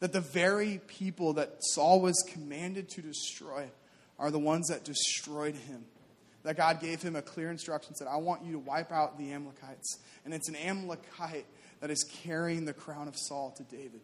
That 0.00 0.12
the 0.12 0.20
very 0.20 0.80
people 0.86 1.34
that 1.34 1.56
Saul 1.60 2.00
was 2.00 2.16
commanded 2.32 2.88
to 2.90 3.02
destroy 3.02 3.70
are 4.18 4.30
the 4.30 4.38
ones 4.38 4.68
that 4.68 4.84
destroyed 4.84 5.54
him. 5.54 5.84
That 6.44 6.56
God 6.56 6.80
gave 6.80 7.00
him 7.00 7.14
a 7.14 7.22
clear 7.22 7.50
instruction, 7.50 7.94
said, 7.94 8.08
I 8.08 8.16
want 8.16 8.44
you 8.44 8.52
to 8.52 8.58
wipe 8.58 8.90
out 8.90 9.18
the 9.18 9.32
Amalekites. 9.32 9.98
And 10.24 10.34
it's 10.34 10.48
an 10.48 10.56
Amalekite 10.56 11.46
that 11.80 11.90
is 11.90 12.04
carrying 12.24 12.64
the 12.64 12.72
crown 12.72 13.06
of 13.06 13.16
Saul 13.16 13.54
to 13.56 13.62
David. 13.64 14.00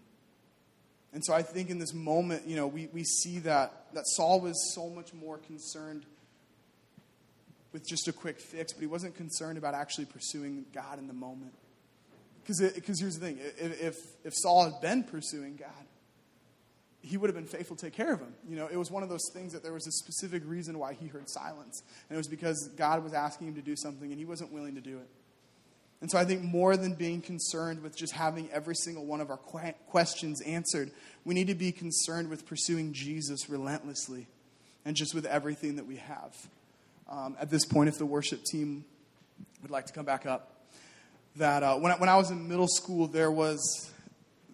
And 1.13 1.25
so 1.25 1.33
I 1.33 1.43
think 1.43 1.71
in 1.71 1.79
this 1.79 1.95
moment, 1.95 2.47
you 2.47 2.55
know, 2.55 2.67
we, 2.67 2.89
we 2.93 3.03
see 3.03 3.39
that, 3.41 3.87
that 3.95 4.05
Saul 4.07 4.41
was 4.41 4.75
so 4.75 4.89
much 4.89 5.15
more 5.15 5.39
concerned 5.39 6.05
with 7.73 7.87
just 7.87 8.09
a 8.09 8.13
quick 8.13 8.41
fix, 8.41 8.73
but 8.73 8.81
he 8.81 8.87
wasn't 8.87 9.15
concerned 9.15 9.59
about 9.59 9.75
actually 9.75 10.05
pursuing 10.07 10.65
God 10.73 10.99
in 10.99 11.07
the 11.07 11.15
moment. 11.15 11.55
Because 12.43 12.61
here's 13.01 13.19
the 13.19 13.27
thing 13.27 13.39
if, 13.59 14.07
if 14.25 14.33
Saul 14.35 14.71
had 14.71 14.81
been 14.81 15.05
pursuing 15.05 15.57
God, 15.57 15.69
he 17.01 17.17
would 17.17 17.29
have 17.29 17.37
been 17.37 17.47
faithful 17.47 17.77
to 17.77 17.87
take 17.87 17.95
care 17.95 18.13
of 18.13 18.21
him. 18.21 18.35
You 18.49 18.57
know, 18.57 18.69
it 18.71 18.77
was 18.77 18.91
one 18.91 19.03
of 19.03 19.09
those 19.09 19.31
things 19.33 19.53
that 19.53 19.63
there 19.63 19.73
was 19.73 19.87
a 19.87 19.93
specific 19.93 20.43
reason 20.45 20.79
why 20.79 20.95
he 20.95 21.07
heard 21.07 21.29
silence. 21.29 21.83
And 22.09 22.17
it 22.17 22.19
was 22.19 22.29
because 22.29 22.71
God 22.77 23.05
was 23.05 23.13
asking 23.13 23.49
him 23.49 23.55
to 23.55 23.63
do 23.63 23.77
something 23.77 24.11
and 24.11 24.19
he 24.19 24.25
wasn't 24.25 24.53
willing 24.53 24.75
to 24.75 24.81
do 24.81 24.99
it. 24.99 25.09
And 26.01 26.11
so 26.11 26.19
I 26.19 26.25
think 26.25 26.43
more 26.43 26.77
than 26.77 26.95
being 26.95 27.21
concerned 27.21 27.83
with 27.83 27.97
just 27.97 28.13
having 28.13 28.49
every 28.53 28.75
single 28.77 29.05
one 29.05 29.21
of 29.21 29.31
our 29.31 29.37
questions 29.37 30.41
answered, 30.43 30.93
we 31.25 31.35
need 31.35 31.49
to 31.49 31.57
be 31.57 31.73
concerned 31.73 32.31
with 32.31 32.47
pursuing 32.47 32.93
Jesus 32.93 33.49
relentlessly 33.49 34.29
and 34.85 34.95
just 34.95 35.15
with 35.15 35.27
everything 35.27 35.77
that 35.77 35.87
we 35.87 35.97
have. 35.97 36.35
Um, 37.09 37.37
at 37.41 37.51
this 37.51 37.65
point, 37.65 37.89
if 37.89 37.99
the 37.99 38.07
worship 38.07 38.45
team 38.45 38.85
would 39.63 39.71
like 39.71 39.87
to 39.87 39.93
come 39.93 40.05
back 40.05 40.27
up. 40.27 40.53
That 41.37 41.63
uh, 41.63 41.77
when, 41.77 41.93
I, 41.93 41.97
when 41.97 42.09
I 42.09 42.17
was 42.17 42.31
in 42.31 42.49
middle 42.49 42.69
school, 42.69 43.07
there 43.07 43.31
was, 43.31 43.91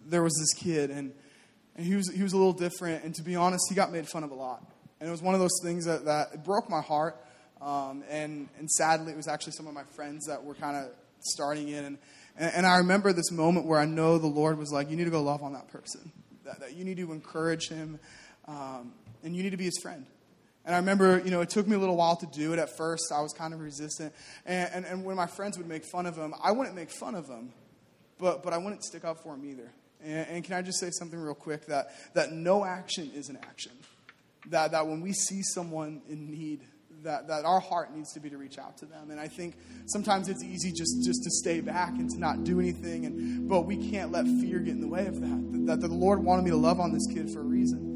there 0.07 0.23
was 0.23 0.33
this 0.33 0.53
kid, 0.63 0.89
and, 0.89 1.13
and 1.75 1.85
he, 1.85 1.95
was, 1.95 2.11
he 2.13 2.23
was 2.23 2.33
a 2.33 2.37
little 2.37 2.53
different. 2.53 3.03
And 3.03 3.13
to 3.15 3.21
be 3.21 3.35
honest, 3.35 3.65
he 3.69 3.75
got 3.75 3.91
made 3.91 4.07
fun 4.07 4.23
of 4.23 4.31
a 4.31 4.35
lot. 4.35 4.63
And 4.99 5.07
it 5.09 5.11
was 5.11 5.21
one 5.21 5.33
of 5.33 5.41
those 5.41 5.59
things 5.61 5.85
that, 5.85 6.05
that 6.05 6.45
broke 6.45 6.69
my 6.69 6.81
heart. 6.81 7.17
Um, 7.61 8.03
and, 8.09 8.47
and 8.57 8.69
sadly, 8.69 9.11
it 9.11 9.17
was 9.17 9.27
actually 9.27 9.53
some 9.53 9.67
of 9.67 9.73
my 9.73 9.83
friends 9.95 10.25
that 10.27 10.43
were 10.43 10.55
kind 10.55 10.77
of 10.77 10.91
starting. 11.19 11.73
And, 11.73 11.97
and, 12.37 12.53
and, 12.55 12.65
I 12.65 12.77
remember 12.77 13.11
this 13.13 13.31
moment 13.31 13.65
where 13.65 13.79
I 13.79 13.85
know 13.85 14.17
the 14.17 14.27
Lord 14.27 14.57
was 14.57 14.71
like, 14.71 14.89
You 14.89 14.95
need 14.95 15.05
to 15.05 15.09
go 15.09 15.21
love 15.21 15.41
on 15.41 15.53
that 15.53 15.67
person, 15.69 16.11
that, 16.43 16.59
that 16.59 16.75
you 16.75 16.83
need 16.83 16.97
to 16.97 17.11
encourage 17.11 17.69
him, 17.69 17.99
um, 18.47 18.93
and 19.23 19.35
you 19.35 19.41
need 19.41 19.51
to 19.51 19.57
be 19.57 19.65
his 19.65 19.79
friend. 19.81 20.05
And 20.65 20.73
I 20.73 20.79
remember, 20.79 21.21
you 21.23 21.31
know, 21.31 21.41
it 21.41 21.49
took 21.49 21.67
me 21.67 21.75
a 21.75 21.79
little 21.79 21.95
while 21.95 22.15
to 22.17 22.25
do 22.25 22.53
it 22.53 22.59
at 22.59 22.75
first. 22.75 23.11
I 23.13 23.21
was 23.21 23.33
kind 23.33 23.53
of 23.53 23.61
resistant. 23.61 24.13
And, 24.45 24.69
and, 24.73 24.85
and 24.85 25.05
when 25.05 25.15
my 25.15 25.27
friends 25.27 25.57
would 25.57 25.67
make 25.67 25.85
fun 25.85 26.05
of 26.05 26.15
him, 26.15 26.33
I 26.43 26.51
wouldn't 26.51 26.75
make 26.75 26.89
fun 26.89 27.13
of 27.13 27.27
him, 27.27 27.51
but, 28.17 28.43
but 28.43 28.51
I 28.51 28.57
wouldn't 28.57 28.83
stick 28.83 29.05
up 29.05 29.21
for 29.21 29.35
him 29.35 29.45
either. 29.45 29.71
And, 30.05 30.27
and 30.29 30.43
can 30.43 30.55
I 30.55 30.61
just 30.61 30.79
say 30.79 30.89
something 30.91 31.19
real 31.19 31.33
quick 31.33 31.65
that, 31.65 31.87
that 32.13 32.31
no 32.31 32.63
action 32.63 33.11
is 33.13 33.29
an 33.29 33.37
action? 33.37 33.71
That, 34.49 34.71
that 34.71 34.87
when 34.87 35.01
we 35.01 35.11
see 35.11 35.41
someone 35.41 36.01
in 36.07 36.29
need, 36.29 36.61
that, 37.03 37.27
that 37.27 37.45
our 37.45 37.59
heart 37.59 37.95
needs 37.95 38.13
to 38.13 38.19
be 38.19 38.29
to 38.29 38.37
reach 38.37 38.57
out 38.57 38.77
to 38.77 38.85
them. 38.85 39.09
And 39.09 39.19
I 39.19 39.27
think 39.27 39.55
sometimes 39.87 40.29
it's 40.29 40.43
easy 40.43 40.71
just, 40.71 41.03
just 41.05 41.23
to 41.23 41.31
stay 41.31 41.61
back 41.61 41.89
and 41.89 42.09
to 42.11 42.19
not 42.19 42.43
do 42.43 42.59
anything. 42.59 43.05
And, 43.05 43.49
but 43.49 43.61
we 43.61 43.89
can't 43.89 44.11
let 44.11 44.25
fear 44.25 44.59
get 44.59 44.73
in 44.73 44.81
the 44.81 44.87
way 44.87 45.07
of 45.07 45.19
that. 45.19 45.65
That, 45.67 45.81
that 45.81 45.87
the 45.87 45.95
Lord 45.95 46.23
wanted 46.23 46.43
me 46.43 46.51
to 46.51 46.57
love 46.57 46.79
on 46.79 46.93
this 46.93 47.07
kid 47.11 47.31
for 47.31 47.39
a 47.39 47.43
reason. 47.43 47.93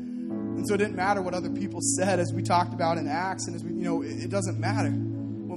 And 0.57 0.67
so 0.67 0.73
it 0.73 0.77
didn't 0.77 0.95
matter 0.95 1.21
what 1.21 1.33
other 1.33 1.49
people 1.49 1.79
said, 1.81 2.19
as 2.19 2.33
we 2.33 2.41
talked 2.43 2.73
about 2.73 2.97
in 2.97 3.07
Acts, 3.07 3.47
and 3.47 3.55
as 3.55 3.63
we, 3.63 3.71
you 3.71 3.83
know, 3.83 4.01
it, 4.01 4.25
it 4.25 4.29
doesn't 4.29 4.59
matter. 4.59 4.93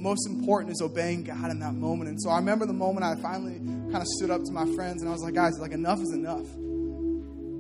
What 0.02 0.10
most 0.10 0.26
important 0.26 0.72
is 0.72 0.82
obeying 0.82 1.22
God 1.22 1.52
in 1.52 1.60
that 1.60 1.74
moment. 1.74 2.10
And 2.10 2.20
so 2.20 2.28
I 2.28 2.36
remember 2.38 2.66
the 2.66 2.72
moment 2.72 3.06
I 3.06 3.14
finally 3.22 3.58
kind 3.58 3.94
of 3.94 4.06
stood 4.18 4.30
up 4.30 4.42
to 4.42 4.50
my 4.50 4.66
friends 4.74 5.00
and 5.00 5.08
I 5.08 5.12
was 5.12 5.22
like, 5.22 5.34
guys, 5.34 5.52
like 5.60 5.70
enough 5.70 6.00
is 6.00 6.12
enough. 6.12 6.44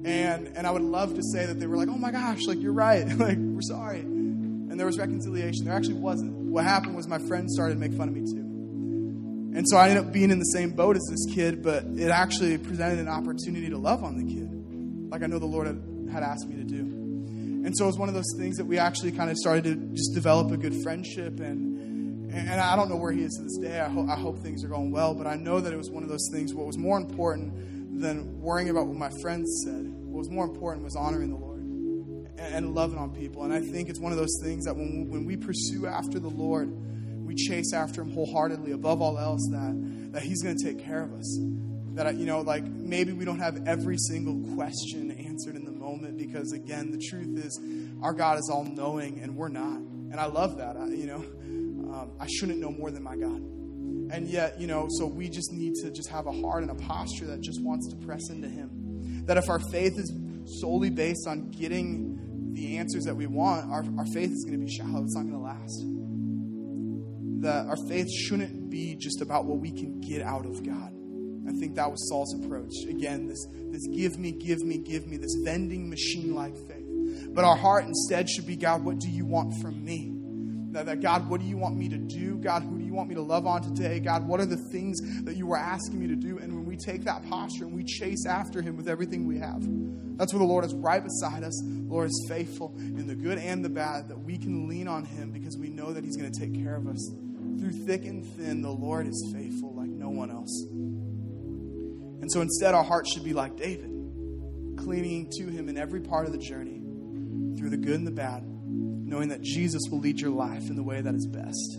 And 0.04 0.48
and 0.56 0.66
I 0.66 0.72
would 0.72 0.82
love 0.82 1.14
to 1.14 1.22
say 1.32 1.46
that 1.46 1.60
they 1.60 1.68
were 1.68 1.76
like, 1.76 1.86
oh 1.86 1.96
my 1.96 2.10
gosh, 2.10 2.46
like 2.46 2.60
you're 2.60 2.72
right, 2.72 3.06
like 3.16 3.38
we're 3.38 3.62
sorry. 3.62 4.00
And 4.00 4.76
there 4.76 4.86
was 4.86 4.98
reconciliation. 4.98 5.66
There 5.66 5.74
actually 5.74 6.00
wasn't. 6.00 6.32
What 6.50 6.64
happened 6.64 6.96
was 6.96 7.06
my 7.06 7.18
friends 7.28 7.54
started 7.54 7.74
to 7.74 7.80
make 7.80 7.92
fun 7.92 8.08
of 8.08 8.14
me 8.14 8.22
too. 8.22 8.40
And 9.56 9.64
so 9.68 9.76
I 9.76 9.90
ended 9.90 10.04
up 10.04 10.12
being 10.12 10.32
in 10.32 10.40
the 10.40 10.50
same 10.52 10.72
boat 10.72 10.96
as 10.96 11.06
this 11.08 11.32
kid, 11.32 11.62
but 11.62 11.84
it 11.96 12.10
actually 12.10 12.58
presented 12.58 12.98
an 12.98 13.08
opportunity 13.08 13.70
to 13.70 13.78
love 13.78 14.02
on 14.02 14.16
the 14.16 14.24
kid, 14.24 15.12
like 15.12 15.22
I 15.22 15.26
know 15.26 15.38
the 15.38 15.46
Lord 15.46 15.68
had 16.10 16.24
asked 16.24 16.48
me 16.48 16.56
to 16.56 16.64
do. 16.64 16.80
And 17.64 17.72
so 17.76 17.84
it 17.84 17.86
was 17.86 17.98
one 17.98 18.08
of 18.08 18.16
those 18.16 18.34
things 18.36 18.56
that 18.56 18.64
we 18.64 18.78
actually 18.78 19.12
kind 19.12 19.30
of 19.30 19.36
started 19.36 19.62
to 19.62 19.76
just 19.94 20.12
develop 20.14 20.50
a 20.50 20.56
good 20.56 20.82
friendship. 20.82 21.38
And, 21.38 21.71
and 22.34 22.60
I 22.60 22.76
don't 22.76 22.88
know 22.88 22.96
where 22.96 23.12
he 23.12 23.22
is 23.22 23.34
to 23.34 23.42
this 23.42 23.58
day. 23.58 23.78
I, 23.78 23.88
ho- 23.88 24.06
I 24.08 24.16
hope 24.16 24.38
things 24.38 24.64
are 24.64 24.68
going 24.68 24.90
well. 24.90 25.14
But 25.14 25.26
I 25.26 25.36
know 25.36 25.60
that 25.60 25.72
it 25.72 25.76
was 25.76 25.90
one 25.90 26.02
of 26.02 26.08
those 26.08 26.28
things. 26.32 26.54
What 26.54 26.66
was 26.66 26.78
more 26.78 26.96
important 26.96 28.00
than 28.00 28.40
worrying 28.40 28.70
about 28.70 28.86
what 28.86 28.96
my 28.96 29.10
friends 29.20 29.62
said, 29.64 29.86
what 29.86 30.18
was 30.18 30.30
more 30.30 30.44
important 30.44 30.84
was 30.84 30.96
honoring 30.96 31.30
the 31.30 31.36
Lord 31.36 31.60
and, 31.60 32.38
and 32.38 32.74
loving 32.74 32.98
on 32.98 33.14
people. 33.14 33.44
And 33.44 33.52
I 33.52 33.60
think 33.60 33.88
it's 33.88 34.00
one 34.00 34.12
of 34.12 34.18
those 34.18 34.38
things 34.42 34.64
that 34.64 34.74
when, 34.74 35.08
when 35.08 35.24
we 35.24 35.36
pursue 35.36 35.86
after 35.86 36.18
the 36.18 36.30
Lord, 36.30 36.70
we 37.24 37.34
chase 37.34 37.72
after 37.72 38.02
him 38.02 38.12
wholeheartedly 38.12 38.72
above 38.72 39.00
all 39.02 39.18
else, 39.18 39.46
that, 39.52 40.12
that 40.12 40.22
he's 40.22 40.42
going 40.42 40.56
to 40.56 40.64
take 40.64 40.84
care 40.84 41.02
of 41.02 41.12
us 41.12 41.38
that 41.94 42.14
you 42.16 42.24
know 42.24 42.40
like 42.40 42.64
maybe 42.64 43.12
we 43.12 43.24
don't 43.24 43.38
have 43.38 43.66
every 43.66 43.98
single 43.98 44.54
question 44.54 45.10
answered 45.10 45.54
in 45.56 45.64
the 45.66 45.70
moment 45.70 46.16
because 46.16 46.52
again 46.52 46.90
the 46.90 46.96
truth 46.96 47.44
is 47.44 47.60
our 48.02 48.14
god 48.14 48.38
is 48.38 48.48
all 48.50 48.64
knowing 48.64 49.20
and 49.20 49.36
we're 49.36 49.48
not 49.48 49.76
and 49.76 50.14
i 50.18 50.24
love 50.24 50.56
that 50.56 50.74
I, 50.74 50.86
you 50.86 51.06
know 51.06 51.22
um, 51.92 52.10
i 52.20 52.26
shouldn't 52.26 52.58
know 52.58 52.70
more 52.70 52.90
than 52.90 53.02
my 53.02 53.16
god 53.16 53.40
and 54.12 54.26
yet 54.28 54.60
you 54.60 54.66
know 54.66 54.86
so 54.90 55.06
we 55.06 55.28
just 55.28 55.52
need 55.52 55.74
to 55.74 55.90
just 55.90 56.08
have 56.08 56.26
a 56.26 56.32
heart 56.32 56.62
and 56.62 56.70
a 56.70 56.74
posture 56.86 57.26
that 57.26 57.40
just 57.40 57.62
wants 57.62 57.88
to 57.88 57.96
press 58.06 58.30
into 58.30 58.48
him 58.48 59.24
that 59.26 59.36
if 59.36 59.48
our 59.48 59.60
faith 59.70 59.98
is 59.98 60.12
solely 60.60 60.90
based 60.90 61.26
on 61.28 61.50
getting 61.50 62.52
the 62.54 62.76
answers 62.76 63.04
that 63.04 63.14
we 63.14 63.26
want 63.26 63.70
our, 63.70 63.84
our 63.98 64.06
faith 64.12 64.30
is 64.30 64.44
going 64.44 64.58
to 64.58 64.64
be 64.64 64.70
shallow 64.70 65.02
it's 65.02 65.14
not 65.14 65.22
going 65.22 65.32
to 65.32 65.38
last 65.38 65.84
that 67.42 67.66
our 67.66 67.88
faith 67.88 68.10
shouldn't 68.10 68.70
be 68.70 68.94
just 68.94 69.20
about 69.20 69.44
what 69.44 69.58
we 69.58 69.70
can 69.70 70.00
get 70.00 70.22
out 70.22 70.46
of 70.46 70.64
god 70.64 70.92
I 71.48 71.52
think 71.52 71.74
that 71.74 71.90
was 71.90 72.08
Saul's 72.08 72.34
approach. 72.34 72.72
Again, 72.88 73.26
this, 73.26 73.46
this 73.70 73.86
give 73.88 74.16
me, 74.18 74.32
give 74.32 74.60
me, 74.60 74.78
give 74.78 75.06
me, 75.06 75.16
this 75.16 75.34
vending 75.42 75.90
machine 75.90 76.34
like 76.34 76.54
faith. 76.54 76.86
But 77.34 77.44
our 77.44 77.56
heart 77.56 77.84
instead 77.84 78.28
should 78.28 78.46
be 78.46 78.56
God, 78.56 78.84
what 78.84 78.98
do 78.98 79.10
you 79.10 79.26
want 79.26 79.60
from 79.60 79.84
me? 79.84 80.11
That, 80.72 80.86
that, 80.86 81.00
God, 81.00 81.28
what 81.28 81.40
do 81.40 81.46
you 81.46 81.58
want 81.58 81.76
me 81.76 81.88
to 81.90 81.98
do? 81.98 82.36
God, 82.36 82.62
who 82.62 82.78
do 82.78 82.84
you 82.84 82.94
want 82.94 83.10
me 83.10 83.14
to 83.14 83.22
love 83.22 83.46
on 83.46 83.62
today? 83.62 84.00
God, 84.00 84.26
what 84.26 84.40
are 84.40 84.46
the 84.46 84.56
things 84.72 85.00
that 85.24 85.36
you 85.36 85.46
were 85.46 85.58
asking 85.58 86.00
me 86.00 86.06
to 86.08 86.16
do? 86.16 86.38
And 86.38 86.54
when 86.54 86.64
we 86.64 86.76
take 86.76 87.04
that 87.04 87.28
posture 87.28 87.64
and 87.64 87.74
we 87.74 87.84
chase 87.84 88.26
after 88.26 88.62
Him 88.62 88.76
with 88.76 88.88
everything 88.88 89.26
we 89.26 89.38
have, 89.38 89.62
that's 90.16 90.32
where 90.32 90.38
the 90.38 90.46
Lord 90.46 90.64
is 90.64 90.72
right 90.74 91.02
beside 91.02 91.44
us. 91.44 91.54
The 91.62 91.92
Lord 91.92 92.06
is 92.06 92.26
faithful 92.28 92.74
in 92.78 93.06
the 93.06 93.14
good 93.14 93.36
and 93.36 93.62
the 93.62 93.68
bad, 93.68 94.08
that 94.08 94.18
we 94.18 94.38
can 94.38 94.66
lean 94.66 94.88
on 94.88 95.04
Him 95.04 95.30
because 95.30 95.58
we 95.58 95.68
know 95.68 95.92
that 95.92 96.04
He's 96.04 96.16
going 96.16 96.32
to 96.32 96.40
take 96.40 96.54
care 96.54 96.74
of 96.74 96.86
us. 96.86 97.10
Through 97.58 97.84
thick 97.84 98.06
and 98.06 98.24
thin, 98.24 98.62
the 98.62 98.72
Lord 98.72 99.06
is 99.06 99.30
faithful 99.34 99.74
like 99.74 99.90
no 99.90 100.08
one 100.08 100.30
else. 100.30 100.66
And 102.22 102.30
so 102.32 102.40
instead, 102.40 102.74
our 102.74 102.84
hearts 102.84 103.12
should 103.12 103.24
be 103.24 103.34
like 103.34 103.56
David, 103.56 103.90
clinging 104.78 105.28
to 105.38 105.48
him 105.48 105.68
in 105.68 105.76
every 105.76 106.00
part 106.00 106.24
of 106.24 106.32
the 106.32 106.38
journey, 106.38 106.80
through 107.58 107.70
the 107.70 107.76
good 107.76 107.96
and 107.96 108.06
the 108.06 108.12
bad, 108.12 108.42
knowing 109.12 109.28
that 109.28 109.42
Jesus 109.42 109.82
will 109.90 110.00
lead 110.00 110.18
your 110.18 110.30
life 110.30 110.70
in 110.70 110.74
the 110.74 110.82
way 110.82 111.02
that 111.02 111.14
is 111.14 111.26
best. 111.26 111.76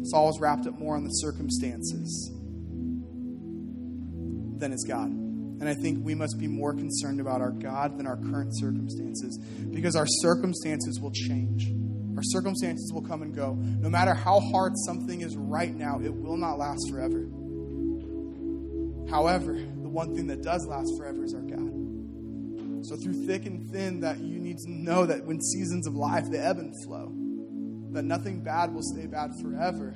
It's 0.00 0.14
always 0.14 0.40
wrapped 0.40 0.66
up 0.66 0.78
more 0.78 0.96
on 0.96 1.04
the 1.04 1.10
circumstances 1.10 2.32
than 4.58 4.72
his 4.72 4.84
God. 4.88 5.10
And 5.10 5.68
I 5.68 5.74
think 5.74 6.02
we 6.02 6.14
must 6.14 6.38
be 6.38 6.48
more 6.48 6.72
concerned 6.72 7.20
about 7.20 7.42
our 7.42 7.50
God 7.50 7.98
than 7.98 8.06
our 8.06 8.16
current 8.16 8.56
circumstances 8.56 9.38
because 9.70 9.94
our 9.94 10.06
circumstances 10.08 10.98
will 10.98 11.12
change. 11.12 11.70
Our 12.16 12.22
circumstances 12.22 12.90
will 12.92 13.02
come 13.02 13.20
and 13.20 13.34
go. 13.34 13.52
No 13.52 13.90
matter 13.90 14.14
how 14.14 14.40
hard 14.40 14.72
something 14.86 15.20
is 15.20 15.36
right 15.36 15.74
now, 15.74 16.00
it 16.02 16.12
will 16.12 16.38
not 16.38 16.58
last 16.58 16.90
forever. 16.90 17.28
However, 19.10 19.52
the 19.52 19.90
one 19.90 20.14
thing 20.14 20.26
that 20.28 20.42
does 20.42 20.66
last 20.66 20.90
forever 20.96 21.22
is 21.22 21.34
our 21.34 21.42
God. 21.42 21.61
So 22.82 22.96
through 22.96 23.26
thick 23.26 23.46
and 23.46 23.70
thin, 23.70 24.00
that 24.00 24.18
you 24.18 24.38
need 24.38 24.58
to 24.58 24.70
know 24.70 25.06
that 25.06 25.24
when 25.24 25.40
seasons 25.40 25.86
of 25.86 25.94
life 25.94 26.30
they 26.30 26.38
ebb 26.38 26.58
and 26.58 26.74
flow, 26.84 27.12
that 27.92 28.02
nothing 28.02 28.42
bad 28.42 28.74
will 28.74 28.82
stay 28.82 29.06
bad 29.06 29.30
forever, 29.40 29.94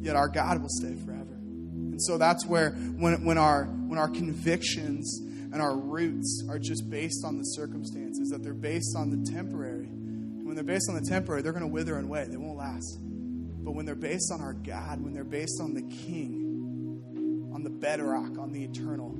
yet 0.00 0.14
our 0.14 0.28
God 0.28 0.60
will 0.60 0.68
stay 0.68 0.94
forever. 0.94 1.32
And 1.32 2.00
so 2.02 2.18
that's 2.18 2.46
where 2.46 2.70
when, 2.70 3.24
when 3.24 3.38
our 3.38 3.64
when 3.64 3.98
our 3.98 4.08
convictions 4.08 5.20
and 5.52 5.60
our 5.60 5.76
roots 5.76 6.44
are 6.48 6.58
just 6.58 6.88
based 6.88 7.24
on 7.26 7.36
the 7.36 7.44
circumstances, 7.44 8.30
that 8.30 8.42
they're 8.42 8.54
based 8.54 8.96
on 8.96 9.10
the 9.10 9.30
temporary. 9.30 9.84
And 9.86 10.46
when 10.46 10.54
they're 10.54 10.64
based 10.64 10.88
on 10.88 10.94
the 10.94 11.06
temporary, 11.08 11.42
they're 11.42 11.52
going 11.52 11.64
to 11.64 11.68
wither 11.68 11.96
and 11.96 12.06
away. 12.06 12.26
They 12.28 12.38
won't 12.38 12.56
last. 12.56 12.98
But 13.02 13.72
when 13.72 13.84
they're 13.84 13.94
based 13.94 14.32
on 14.32 14.40
our 14.40 14.54
God, 14.54 15.02
when 15.02 15.12
they're 15.12 15.24
based 15.24 15.60
on 15.60 15.74
the 15.74 15.82
King, 15.82 17.50
on 17.54 17.62
the 17.62 17.70
bedrock, 17.70 18.38
on 18.38 18.52
the 18.52 18.64
eternal. 18.64 19.14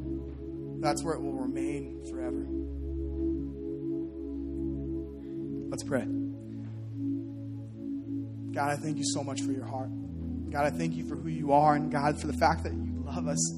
That's 0.82 1.04
where 1.04 1.14
it 1.14 1.22
will 1.22 1.38
remain 1.38 2.04
forever. 2.10 2.44
Let's 5.70 5.84
pray. 5.84 6.04
God, 8.52 8.70
I 8.70 8.76
thank 8.76 8.98
you 8.98 9.04
so 9.04 9.22
much 9.22 9.40
for 9.42 9.52
your 9.52 9.64
heart. 9.64 9.90
God, 10.50 10.66
I 10.66 10.70
thank 10.70 10.94
you 10.94 11.08
for 11.08 11.14
who 11.14 11.28
you 11.28 11.52
are, 11.52 11.76
and 11.76 11.90
God, 11.90 12.20
for 12.20 12.26
the 12.26 12.32
fact 12.32 12.64
that 12.64 12.72
you 12.72 13.04
love 13.06 13.28
us, 13.28 13.54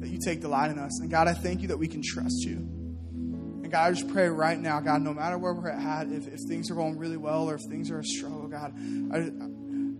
that 0.00 0.10
you 0.10 0.18
take 0.22 0.42
delight 0.42 0.70
in 0.70 0.78
us. 0.78 1.00
And 1.00 1.10
God, 1.10 1.28
I 1.28 1.32
thank 1.32 1.62
you 1.62 1.68
that 1.68 1.78
we 1.78 1.88
can 1.88 2.02
trust 2.04 2.44
you. 2.44 2.56
And 2.56 3.70
God, 3.72 3.86
I 3.86 3.90
just 3.92 4.08
pray 4.12 4.28
right 4.28 4.58
now, 4.58 4.78
God, 4.80 5.00
no 5.00 5.14
matter 5.14 5.38
where 5.38 5.54
we're 5.54 5.70
at, 5.70 6.08
if, 6.08 6.28
if 6.28 6.40
things 6.46 6.70
are 6.70 6.74
going 6.74 6.98
really 6.98 7.16
well 7.16 7.48
or 7.48 7.54
if 7.54 7.62
things 7.70 7.90
are 7.90 8.00
a 8.00 8.04
struggle, 8.04 8.46
God, 8.48 8.74
I, 9.12 9.30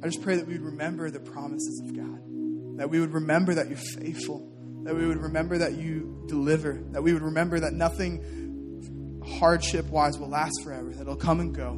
I 0.04 0.08
just 0.08 0.22
pray 0.22 0.36
that 0.36 0.46
we 0.46 0.52
would 0.52 0.66
remember 0.66 1.10
the 1.10 1.20
promises 1.20 1.80
of 1.82 1.96
God. 1.96 2.78
That 2.78 2.90
we 2.90 3.00
would 3.00 3.14
remember 3.14 3.54
that 3.54 3.70
you're 3.70 3.78
faithful. 3.78 4.52
That 4.86 4.94
we 4.94 5.06
would 5.06 5.20
remember 5.20 5.58
that 5.58 5.74
you 5.74 6.24
deliver. 6.28 6.80
That 6.92 7.02
we 7.02 7.12
would 7.12 7.22
remember 7.22 7.60
that 7.60 7.72
nothing 7.72 9.20
hardship 9.24 9.86
wise 9.86 10.18
will 10.18 10.28
last 10.28 10.54
forever, 10.62 10.90
that 10.90 11.02
it'll 11.02 11.16
come 11.16 11.40
and 11.40 11.54
go. 11.54 11.74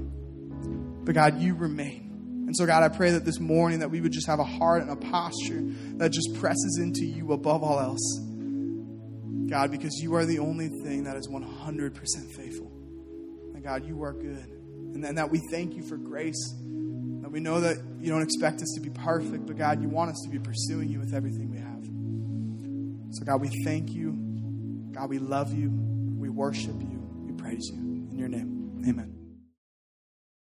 But 1.04 1.14
God, 1.14 1.40
you 1.40 1.54
remain. 1.54 2.44
And 2.46 2.56
so, 2.56 2.66
God, 2.66 2.82
I 2.82 2.88
pray 2.88 3.10
that 3.12 3.24
this 3.24 3.40
morning 3.40 3.80
that 3.80 3.90
we 3.90 4.00
would 4.00 4.12
just 4.12 4.26
have 4.26 4.38
a 4.38 4.44
heart 4.44 4.82
and 4.82 4.90
a 4.90 4.96
posture 4.96 5.62
that 5.98 6.12
just 6.12 6.34
presses 6.34 6.78
into 6.82 7.04
you 7.04 7.32
above 7.32 7.62
all 7.62 7.78
else. 7.78 8.20
God, 9.48 9.70
because 9.70 9.98
you 10.02 10.14
are 10.14 10.26
the 10.26 10.38
only 10.38 10.68
thing 10.68 11.04
that 11.04 11.16
is 11.16 11.28
100% 11.28 11.92
faithful. 12.36 12.70
And 13.54 13.62
God, 13.62 13.86
you 13.86 14.02
are 14.02 14.12
good. 14.12 14.46
And 14.94 15.02
then 15.02 15.14
that 15.16 15.30
we 15.30 15.40
thank 15.50 15.74
you 15.74 15.82
for 15.82 15.96
grace 15.96 16.54
That 17.28 17.32
we 17.32 17.40
know 17.40 17.60
that 17.60 17.76
you 18.00 18.10
don't 18.10 18.22
expect 18.22 18.62
us 18.62 18.72
to 18.76 18.80
be 18.80 18.88
perfect, 18.88 19.44
but 19.46 19.58
God, 19.58 19.82
you 19.82 19.88
want 19.90 20.10
us 20.10 20.20
to 20.24 20.30
be 20.30 20.38
pursuing 20.38 20.88
you 20.88 20.98
with 20.98 21.12
everything 21.12 21.50
we 21.50 21.58
have. 21.58 21.77
So, 23.18 23.24
God, 23.24 23.40
we 23.40 23.48
thank 23.64 23.90
you. 23.90 24.12
God, 24.92 25.10
we 25.10 25.18
love 25.18 25.52
you. 25.52 25.70
We 25.70 26.28
worship 26.28 26.80
you. 26.80 27.02
We 27.26 27.32
praise 27.32 27.68
you. 27.68 27.78
In 27.78 28.16
your 28.16 28.28
name, 28.28 28.80
amen. 28.86 29.17